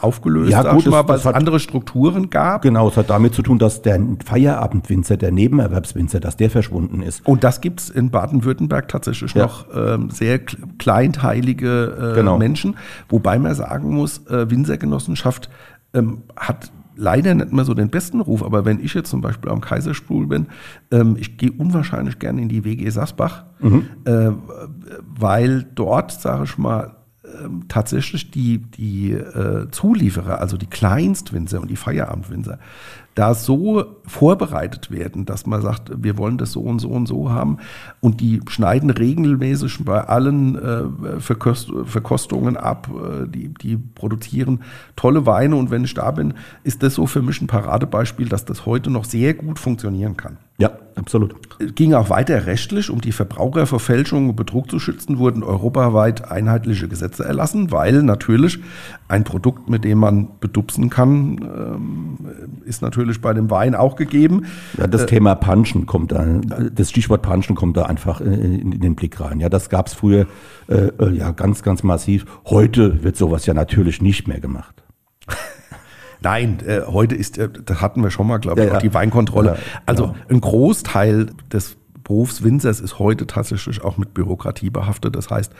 [0.00, 2.62] aufgelöst, Ja, gut, mal, weil es andere Strukturen gab.
[2.62, 7.24] Genau, es hat damit zu tun, dass der Feierabendwinzer, der Nebenerwerbswinzer, dass der verschwunden ist.
[7.26, 9.44] Und das gibt es in Baden-Württemberg tatsächlich Ja.
[9.44, 12.38] noch ähm, sehr kle- kleinteilige äh, Genau.
[12.38, 12.76] Menschen.
[13.08, 15.50] Wobei man sagen muss, äh, Winzergenossenschaft
[15.94, 18.42] ähm, hat leider nicht mehr so den besten Ruf.
[18.42, 20.46] Aber wenn ich jetzt zum Beispiel am Kaiserstuhl bin,
[20.90, 23.44] ähm, ich gehe unwahrscheinlich gerne in die WG Sasbach,
[24.04, 24.32] äh,
[25.18, 26.96] weil dort, sage ich mal,
[27.44, 32.58] ähm, tatsächlich die, die äh, Zulieferer, also die Kleinstwinzer und die Feierabendwinzer,
[33.16, 37.30] da so vorbereitet werden, dass man sagt, wir wollen das so und so und so
[37.30, 37.56] haben.
[38.00, 44.60] Und die schneiden regelmäßig bei allen äh, Verkost Verkostungen ab, äh, die, die produzieren
[44.96, 45.56] tolle Weine.
[45.56, 48.90] Und wenn ich da bin, ist das so für mich ein Paradebeispiel, dass das heute
[48.90, 50.36] noch sehr gut funktionieren kann.
[50.58, 51.34] Ja, absolut.
[51.58, 55.42] Es ging auch weiter rechtlich, um die Verbraucher vor Fälschung und Betrug zu schützen, wurden
[55.42, 58.58] europaweit einheitliche Gesetze erlassen, weil natürlich
[59.06, 62.18] ein Produkt, mit dem man bedupsen kann, ähm,
[62.64, 64.46] ist natürlich bei dem Wein auch gegeben.
[64.78, 68.80] Ja, das Thema Punchen kommt da, das Stichwort Punchen kommt da einfach äh, in, in
[68.80, 69.40] den Blick rein.
[69.40, 70.26] Ja, das gab es früher
[70.68, 72.24] äh, äh, ja ganz, ganz massiv.
[72.46, 74.82] Heute wird sowas ja natürlich nicht mehr gemacht.
[76.26, 78.78] Nein, äh, heute ist, äh, das hatten wir schon mal, glaube ich, Ja, ja.
[78.78, 79.50] auch die Weinkontrolle.
[79.50, 80.16] Ja, also genau.
[80.28, 81.76] ein Großteil des
[82.06, 85.16] Berufs Winzers ist heute tatsächlich auch mit Bürokratie behaftet.
[85.16, 85.52] Das heißt,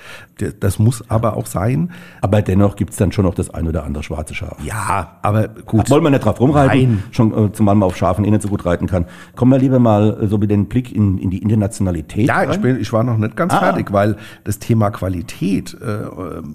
[0.61, 1.91] das muss aber auch sein.
[2.21, 4.57] Aber dennoch gibt es dann schon noch das ein oder andere schwarze Schaf.
[4.65, 5.91] Ja, aber gut.
[5.91, 7.03] Wollen wir nicht drauf rumreiten, Nein.
[7.11, 9.07] schon, äh, zumal man auf Schafen eh nicht so gut reiten kann.
[9.35, 12.51] Kommen wir lieber mal äh, so mit den Blick in, in die Internationalität Ja, ich,
[12.51, 12.61] rein.
[12.61, 13.59] bin, ich war noch nicht ganz Ah.
[13.59, 16.07] fertig, weil das Thema Qualität äh,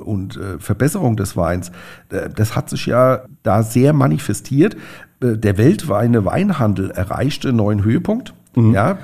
[0.01, 1.71] und äh, Verbesserung des Weins,
[2.09, 4.77] das hat sich ja da sehr manifestiert.
[5.21, 8.33] Der weltweite Weinhandel erreichte einen neuen Höhepunkt.
[8.55, 8.73] Mhm.
[8.73, 8.97] Ja,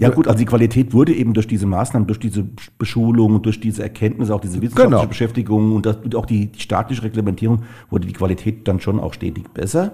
[0.00, 2.46] Ja gut, also die Qualität wurde eben durch diese Maßnahmen, durch diese
[2.78, 5.06] Beschulung, durch diese Erkenntnisse, auch diese wissenschaftliche Genau.
[5.06, 9.12] Beschäftigung und, das, und auch die, die staatliche Reglementierung, wurde die Qualität dann schon auch
[9.12, 9.92] stetig besser.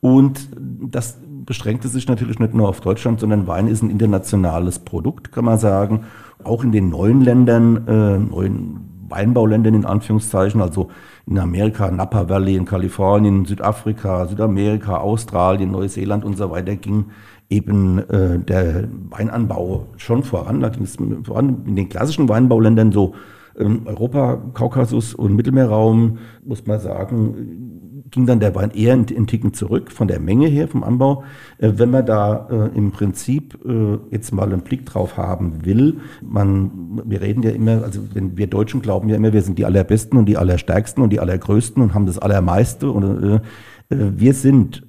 [0.00, 0.48] Und
[0.80, 5.44] das beschränkte sich natürlich nicht nur auf Deutschland, sondern Wein ist ein internationales Produkt, kann
[5.44, 6.04] man sagen.
[6.42, 10.88] Auch in den neuen Ländern, äh, neuen Weinbauländern in Anführungszeichen, also
[11.26, 17.06] in Amerika, Napa Valley, in Kalifornien, Südafrika, Südamerika, Australien, Neuseeland und so weiter ging
[17.48, 20.60] eben äh, der Weinanbau schon voran.
[20.60, 23.14] Da ging es voran in den klassischen Weinbauländern so
[23.58, 29.54] ähm, Europa, Kaukasus und Mittelmeerraum, muss man sagen, ging dann der Wein eher in, Ticken
[29.54, 31.24] zurück von der Menge her, vom Anbau.
[31.58, 35.98] Äh, wenn man da äh, im Prinzip äh, jetzt mal einen Blick drauf haben will,
[36.22, 39.64] man, wir reden ja immer, also wenn wir Deutschen glauben ja immer, wir sind die
[39.64, 43.40] allerbesten und die allerstärksten und die allergrößten und haben das allermeiste und äh,
[43.88, 44.82] wir sind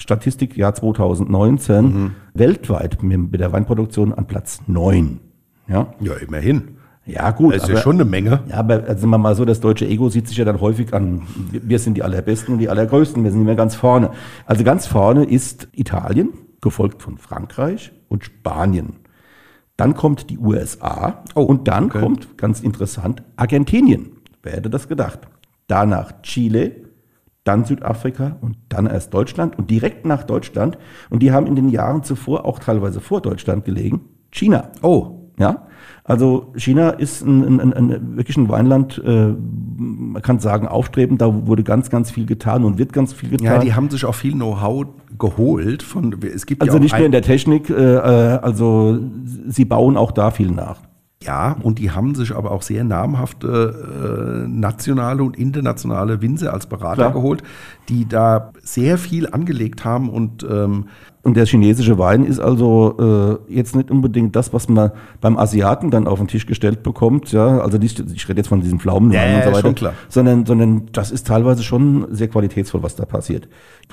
[0.00, 5.20] Statistik Jahr 2019 weltweit mit, mit der Weinproduktion an Platz 9.
[5.68, 6.76] Ja, ja immerhin.
[7.06, 7.54] ja gut.
[7.54, 8.40] Das ist ja schon eine Menge.
[8.48, 10.92] Ja, aber also sagen wir mal so, das deutsche Ego sieht sich ja dann häufig
[10.94, 14.10] an, wir- wir sind die allerbesten und die allergrößten, wir sind immer ganz vorne.
[14.46, 18.94] Also ganz vorne ist Italien, gefolgt von Frankreich und Spanien.
[19.76, 22.00] Dann kommt die USA Oh, und dann okay.
[22.00, 24.10] kommt, ganz interessant, Argentinien.
[24.42, 25.20] Wer hätte das gedacht?
[25.68, 26.72] Danach Chile,
[27.50, 30.78] dann Südafrika und dann erst Deutschland und direkt nach Deutschland.
[31.10, 34.70] Und die haben in den Jahren zuvor auch teilweise vor Deutschland gelegen, China.
[34.82, 35.66] Oh, Ja,
[36.04, 39.34] also China ist ein, ein, ein, wirklich ein Weinland, äh,
[39.76, 43.46] man kann sagen aufstrebend, da wurde ganz, ganz viel getan und wird ganz viel getan.
[43.46, 44.86] ja, die haben sich auch viel Know-how
[45.18, 45.82] geholt.
[45.82, 48.98] Von, es gibt also ja nicht nur in der Technik, äh, äh, also
[49.48, 50.78] sie bauen auch da viel nach.
[51.22, 56.66] Ja, und die haben sich aber auch sehr namhafte äh, nationale und internationale Winzer als
[56.66, 57.12] Berater Klar.
[57.12, 57.42] geholt,
[57.90, 60.86] die da sehr viel angelegt haben und ähm,
[61.22, 65.90] Und der chinesische Wein ist also äh, jetzt nicht unbedingt das, was man beim Asiaten
[65.90, 67.30] dann auf den Tisch gestellt bekommt.
[67.32, 69.92] Ja, also nicht, ich rede jetzt von diesen Pflaumenwein Ja, ja, und so weiter, klar.
[70.08, 73.48] sondern sondern das ist teilweise schon sehr qualitätsvoll, was da passiert.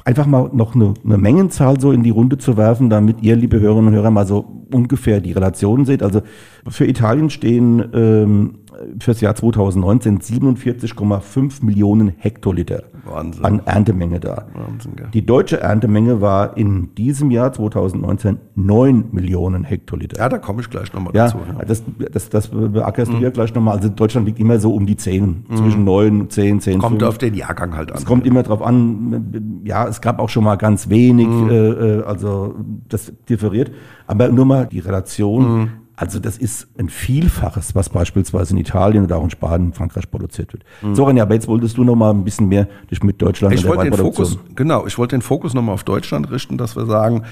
[0.06, 3.60] Einfach mal noch eine, eine Mengenzahl so in die Runde zu werfen, damit ihr, liebe
[3.60, 6.04] Hörerinnen und Hörer, mal so ungefähr die Relationen seht.
[6.04, 6.22] Also
[6.70, 8.60] für Italien stehen ähm,
[9.02, 13.46] fürs Jahr 2019 47,5 Millionen Hektoliter Wahnsinn.
[13.46, 14.46] an Erntemenge da.
[14.54, 15.08] Wahnsinn, gell?
[15.13, 20.17] Die deutsche Erntemenge war in diesem Jahr 2019 9 Millionen Hektoliter.
[20.17, 21.38] ja, da komme ich gleich nochmal Ja, dazu.
[21.58, 21.65] Ja.
[21.65, 23.76] das, das, das beackerst du ja gleich nochmal.
[23.78, 27.04] Also Deutschland liegt immer so um die 10, zwischen 9 und 10, 10, Kommt 5.
[27.10, 27.98] auf den Jahrgang halt an.
[27.98, 31.50] Es kommt immer drauf an, ja, es gab auch schon mal ganz wenig, Mhm.
[31.50, 32.56] äh, äh, also
[32.89, 33.72] das differiert.
[34.08, 35.70] Aber nur mal die Relation, Mhm.
[36.00, 40.54] Also das ist ein Vielfaches, was beispielsweise in Italien oder auch in Spanien, Frankreich produziert
[40.54, 40.64] wird.
[40.96, 43.60] So, René, aber jetzt wolltest du noch mal ein bisschen mehr dich mit Deutschland Mhm.
[43.60, 46.86] Ich wollte den Fokus, genau, ich wollte den Fokus nochmal auf Deutschland richten, dass wir
[46.86, 47.24] sagen,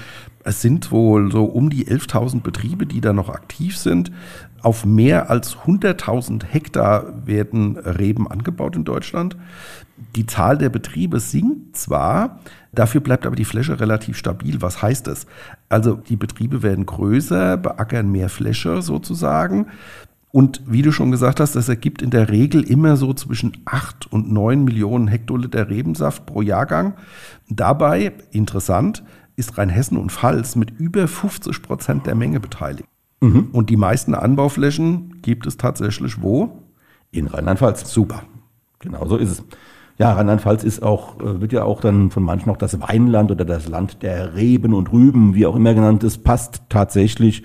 [0.42, 4.10] es sind wohl so um die 11.000 Betriebe, die da noch aktiv sind.
[4.62, 9.36] Auf mehr als 100.000 Hektar werden Reben angebaut in Deutschland.
[10.16, 12.40] Die Zahl der Betriebe sinkt zwar,
[12.72, 14.60] dafür bleibt aber die Fläche relativ stabil.
[14.60, 15.26] Was heißt das?
[15.68, 19.66] Also die Betriebe werden größer, beackern mehr Fläche sozusagen.
[20.30, 24.12] Und wie du schon gesagt hast, das ergibt in der Regel immer so zwischen 8
[24.12, 26.94] und 9 Millionen Hektoliter Rebensaft pro Jahrgang.
[27.48, 29.02] Dabei, interessant,
[29.36, 32.88] ist Rheinhessen und Pfalz mit über 50 Prozent der Menge beteiligt.
[33.52, 36.62] Und die meisten Anbauflächen gibt es tatsächlich wo?
[37.10, 37.90] In Rheinland-Pfalz.
[37.90, 38.24] Super.
[38.78, 39.42] Genau so ist es.
[39.98, 43.44] Ja, Rheinland-Pfalz ist auch, äh, wird ja auch dann von manchen auch das Weinland oder
[43.44, 47.44] das Land der Reben und Rüben, wie auch immer genannt ist, passt tatsächlich,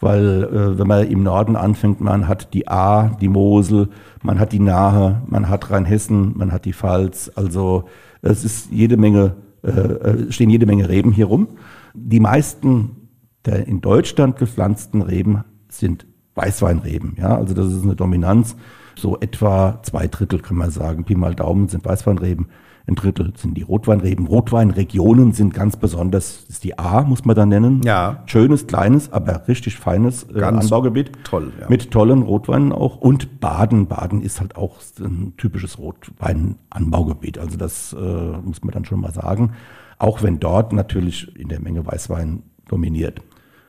[0.00, 3.88] weil äh, wenn man im Norden anfängt, man hat die A, die Mosel,
[4.22, 7.84] man hat die Nahe, man hat Rheinhessen, man hat die Pfalz, also
[8.20, 11.48] es ist jede Menge, äh, äh, stehen jede Menge Reben hier rum.
[11.94, 13.02] Die meisten
[13.44, 17.16] der in Deutschland gepflanzten Reben sind Weißweinreben.
[17.18, 18.56] Ja, also das ist eine Dominanz.
[18.96, 21.04] So etwa zwei Drittel kann man sagen.
[21.04, 22.46] Pi mal Daumen sind Weißweinreben.
[22.86, 24.26] Ein Drittel sind die Rotweinreben.
[24.26, 27.80] Rotweinregionen sind ganz besonders, das ist die A, muss man da nennen.
[27.84, 28.24] Ja.
[28.26, 31.12] Schönes, kleines, aber richtig feines äh, Ganz Anbaugebiet.
[31.22, 31.68] toll, ja.
[31.68, 32.96] Mit tollen Rotweinen auch.
[32.96, 33.86] Und Baden.
[33.86, 37.38] Baden ist halt auch ein typisches Rotweinanbaugebiet.
[37.38, 37.96] Also das äh,
[38.42, 39.52] muss man dann schon mal sagen.
[39.98, 43.20] Auch wenn dort natürlich in der Menge Weißwein dominiert.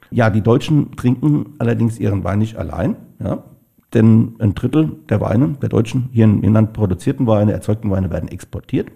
[0.10, 2.96] Ja, die Deutschen trinken allerdings ihren Wein nicht allein.
[3.24, 3.44] Ja.
[3.94, 8.30] Denn ein Drittel der Weine, der deutschen hier im Inland produzierten Weine, erzeugten Weine werden
[8.30, 8.90] exportiert.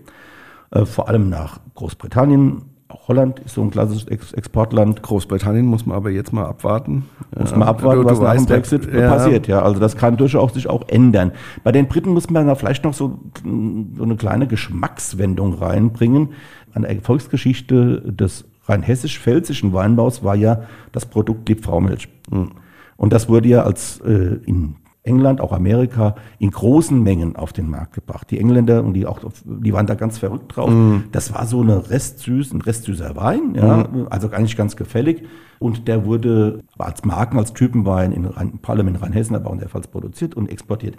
[0.71, 5.01] Äh, vor allem nach Großbritannien, auch Holland ist so ein klassisches Ex Exportland.
[5.03, 7.05] Großbritannien muss man aber jetzt mal abwarten.
[7.37, 9.47] Muss man abwarten, du, was du nach dem Brexit ja, passiert.
[9.47, 11.33] Ja, also das kann durchaus sich auch ändern.
[11.63, 16.29] Bei den Briten muss man da vielleicht noch so, so eine kleine Geschmackswendung reinbringen.
[16.73, 20.61] Eine Erfolgsgeschichte des rein hessisch-pfälzischen Weinbaus war ja
[20.93, 22.07] das Produkt Liebfraumilch.
[22.29, 24.75] Und das wurde ja als äh, in
[25.07, 28.29] England, auch Amerika, in großen Mengen auf den Markt gebracht.
[28.29, 30.71] Die Engländer und die auch, die waren da ganz verrückt drauf.
[31.11, 35.23] Das war so eine restsüß, ein restsüßer Wein, ja, also gar nicht ganz gefällig.
[35.59, 39.69] Und der wurde als Marken, als Typenwein in Rhein, in Rheinhessen, aber auch in der
[39.69, 40.95] Pfalz produziert und exportiert.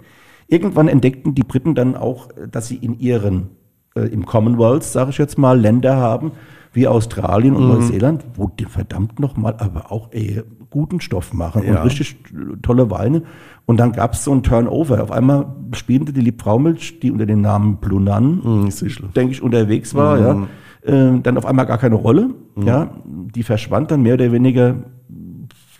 [0.47, 3.51] Irgendwann entdeckten die Briten dann auch, dass sie in ihren,
[3.95, 6.31] äh, im Commonwealth, sage ich jetzt mal, Länder haben,
[6.73, 11.77] wie Australien und Neuseeland, wo die verdammt nochmal aber auch ey, guten Stoff machen Ja.
[11.77, 12.17] und richtig
[12.61, 13.23] tolle Weine.
[13.69, 15.03] Und dann gab es so ein Turnover.
[15.03, 19.03] Auf einmal spielte die Liebfraumilch, die unter dem Namen Blunan, Hm, sicher.
[19.15, 20.47] denke ich, unterwegs war, ja,
[20.91, 22.31] äh, dann auf einmal gar keine Rolle.
[22.55, 24.73] Ja, die verschwand dann mehr oder weniger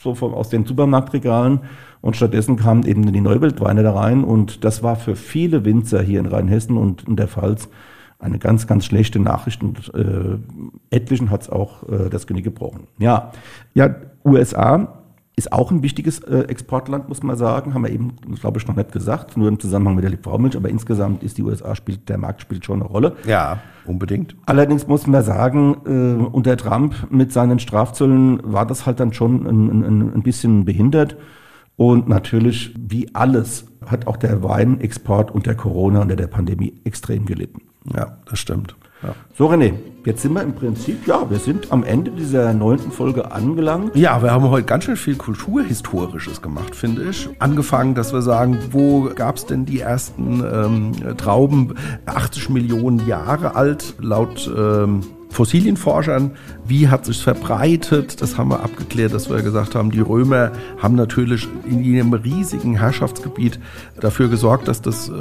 [0.02, 1.62] so vom, aus den Supermarktregalen
[2.02, 6.20] und stattdessen kamen eben die Neuweltweine da rein und das war für viele Winzer hier
[6.20, 7.70] in Rheinhessen und in der Pfalz
[8.20, 10.38] eine ganz, ganz schlechte Nachricht und äh,
[10.96, 12.82] etlichen hat es auch äh, das Genick gebrochen.
[13.00, 13.32] Ja,
[13.74, 14.99] ja, USA
[15.40, 17.74] ist auch ein wichtiges äh, Exportland, muss man sagen.
[17.74, 20.70] Haben wir eben, glaube ich, noch nicht gesagt, nur im Zusammenhang mit der Liebfraumilch, aber
[20.70, 23.16] insgesamt ist die USA spielt, der Markt spielt schon eine Rolle.
[23.26, 24.36] Ja, unbedingt.
[24.46, 29.48] Allerdings muss man sagen, äh, unter Trump mit seinen Strafzöllen war das halt dann schon
[29.48, 31.16] ein, ein, ein bisschen behindert.
[31.78, 37.62] Und natürlich, wie alles, hat auch der Weinexport unter Corona, unter der Pandemie extrem gelitten.
[37.96, 38.76] Ja, das stimmt.
[39.02, 39.16] Ja.
[39.38, 39.74] So, René,
[40.06, 43.96] jetzt sind wir im Prinzip, ja, wir sind am Ende dieser neunten Folge angelangt.
[43.96, 47.30] Ja, wir haben heute ganz schön viel Kulturhistorisches gemacht, finde ich.
[47.40, 51.76] Angefangen, dass wir sagen, wo gab es denn die ersten ähm, Trauben?
[52.06, 56.32] 80 Millionen Jahre alt, laut ähm, Fossilienforschern.
[56.66, 58.22] Wie hat sich verbreitet?
[58.22, 62.76] Das haben wir abgeklärt, dass wir gesagt haben, die Römer haben natürlich in ihrem riesigen
[62.78, 63.60] Herrschaftsgebiet
[64.00, 65.14] dafür gesorgt, dass das äh,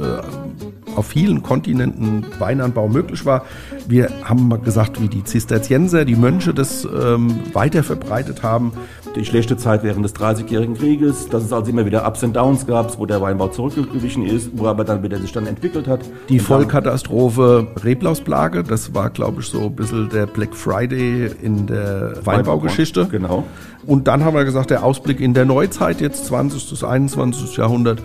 [0.95, 3.45] auf vielen Kontinenten Weinanbau möglich war.
[3.87, 8.73] Wir haben mal gesagt, wie die Zisterzienser, die Mönche das ähm, weiter verbreitet haben.
[9.15, 12.67] Die schlechte Zeit während des Dreißigjährigen Krieges, dass es also immer wieder Ups und Downs
[12.67, 16.01] gab, wo der Weinbau zurückgewichen ist, wo er aber dann wieder sich dann entwickelt hat.
[16.29, 22.13] Die Vollkatastrophe Reblausplage, das war, glaube ich, so ein bisschen der Black Friday in der
[22.23, 23.07] Weinbaugeschichte.
[23.07, 23.43] Genau.
[23.85, 26.69] Und dann haben wir gesagt, der Ausblick in der Neuzeit, jetzt 20.
[26.69, 27.57] bis 21.
[27.57, 28.01] Jahrhundert,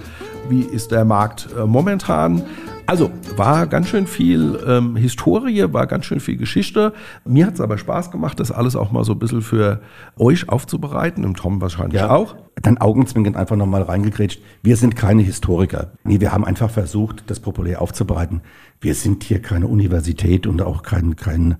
[0.48, 2.42] wie ist der Markt äh, momentan?
[2.86, 6.92] Also war ganz schön viel ähm, Historie, war ganz schön viel Geschichte.
[7.24, 9.80] Mir hat es aber Spaß gemacht, das alles auch mal so ein bisschen für
[10.18, 12.36] euch aufzubereiten, im Tom wahrscheinlich auch.
[12.60, 14.42] Dann augenzwinkend einfach nochmal reingekrätscht.
[14.62, 15.92] Wir sind keine Historiker.
[16.04, 18.42] Nee, wir haben einfach versucht, das populär aufzubereiten.
[18.82, 21.56] Wir sind hier keine Universität und auch kein, kein,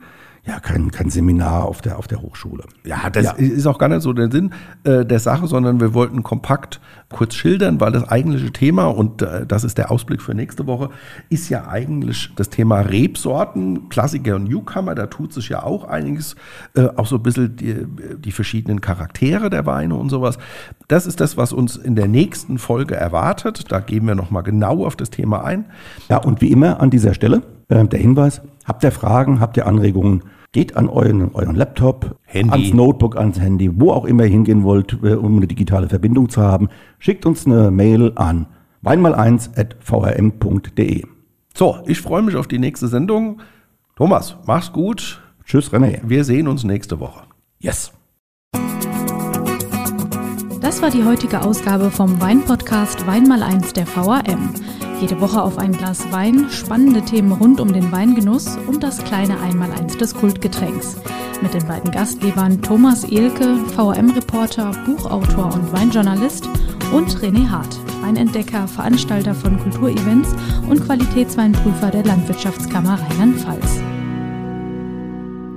[0.46, 2.64] ja, kein, kein Seminar auf der, auf der Hochschule.
[2.84, 3.32] Ja, das Ja.
[3.32, 4.50] ist auch gar nicht so der Sinn
[4.84, 6.80] äh, der Sache, sondern wir wollten kompakt
[7.10, 10.90] kurz schildern, weil das eigentliche Thema, und äh, das ist der Ausblick für nächste Woche,
[11.30, 14.94] ist ja eigentlich das Thema Rebsorten, Klassiker und Newcomer.
[14.94, 16.36] Da tut sich ja auch einiges,
[16.76, 17.86] äh, auch so ein bisschen die,
[18.18, 20.36] die verschiedenen Charaktere der Weine und sowas.
[20.88, 23.72] Das ist das, was uns in der nächsten Folge erwartet.
[23.72, 25.64] Da gehen wir nochmal genau auf das Thema ein.
[26.10, 29.66] Ja, und wie immer an dieser Stelle äh, der Hinweis, habt ihr Fragen, habt ihr
[29.66, 30.22] Anregungen,
[30.54, 32.52] geht an euren, euren Laptop, Handy.
[32.52, 36.30] ans Notebook, ans Handy, wo auch immer ihr hingehen wollt, äh, um eine digitale Verbindung
[36.30, 36.70] zu haben.
[36.98, 38.46] Schickt uns eine Mail an
[38.82, 41.04] weinmal1.vrm.de.
[41.54, 43.42] So, ich freue mich auf die nächste Sendung.
[43.96, 45.20] Thomas, mach's gut.
[45.44, 46.00] Tschüss, René.
[46.04, 47.24] Wir sehen uns nächste Woche.
[47.58, 47.92] Yes.
[50.60, 54.54] Das war die heutige Ausgabe vom Weinpodcast Weinmal1 der VAM.
[55.04, 59.38] Jede Woche auf ein Glas Wein, spannende Themen rund um den Weingenuss und das kleine
[59.38, 60.96] Einmaleins des Kultgetränks.
[61.42, 66.48] Mit den beiden Gastgebern Thomas Ehlke, VAM-Reporter, Buchautor und Weinjournalist
[66.90, 70.34] und René Hart, Weinentdecker, Veranstalter von Kulturevents
[70.70, 73.93] und Qualitätsweinprüfer der Landwirtschaftskammer Rheinland-Pfalz.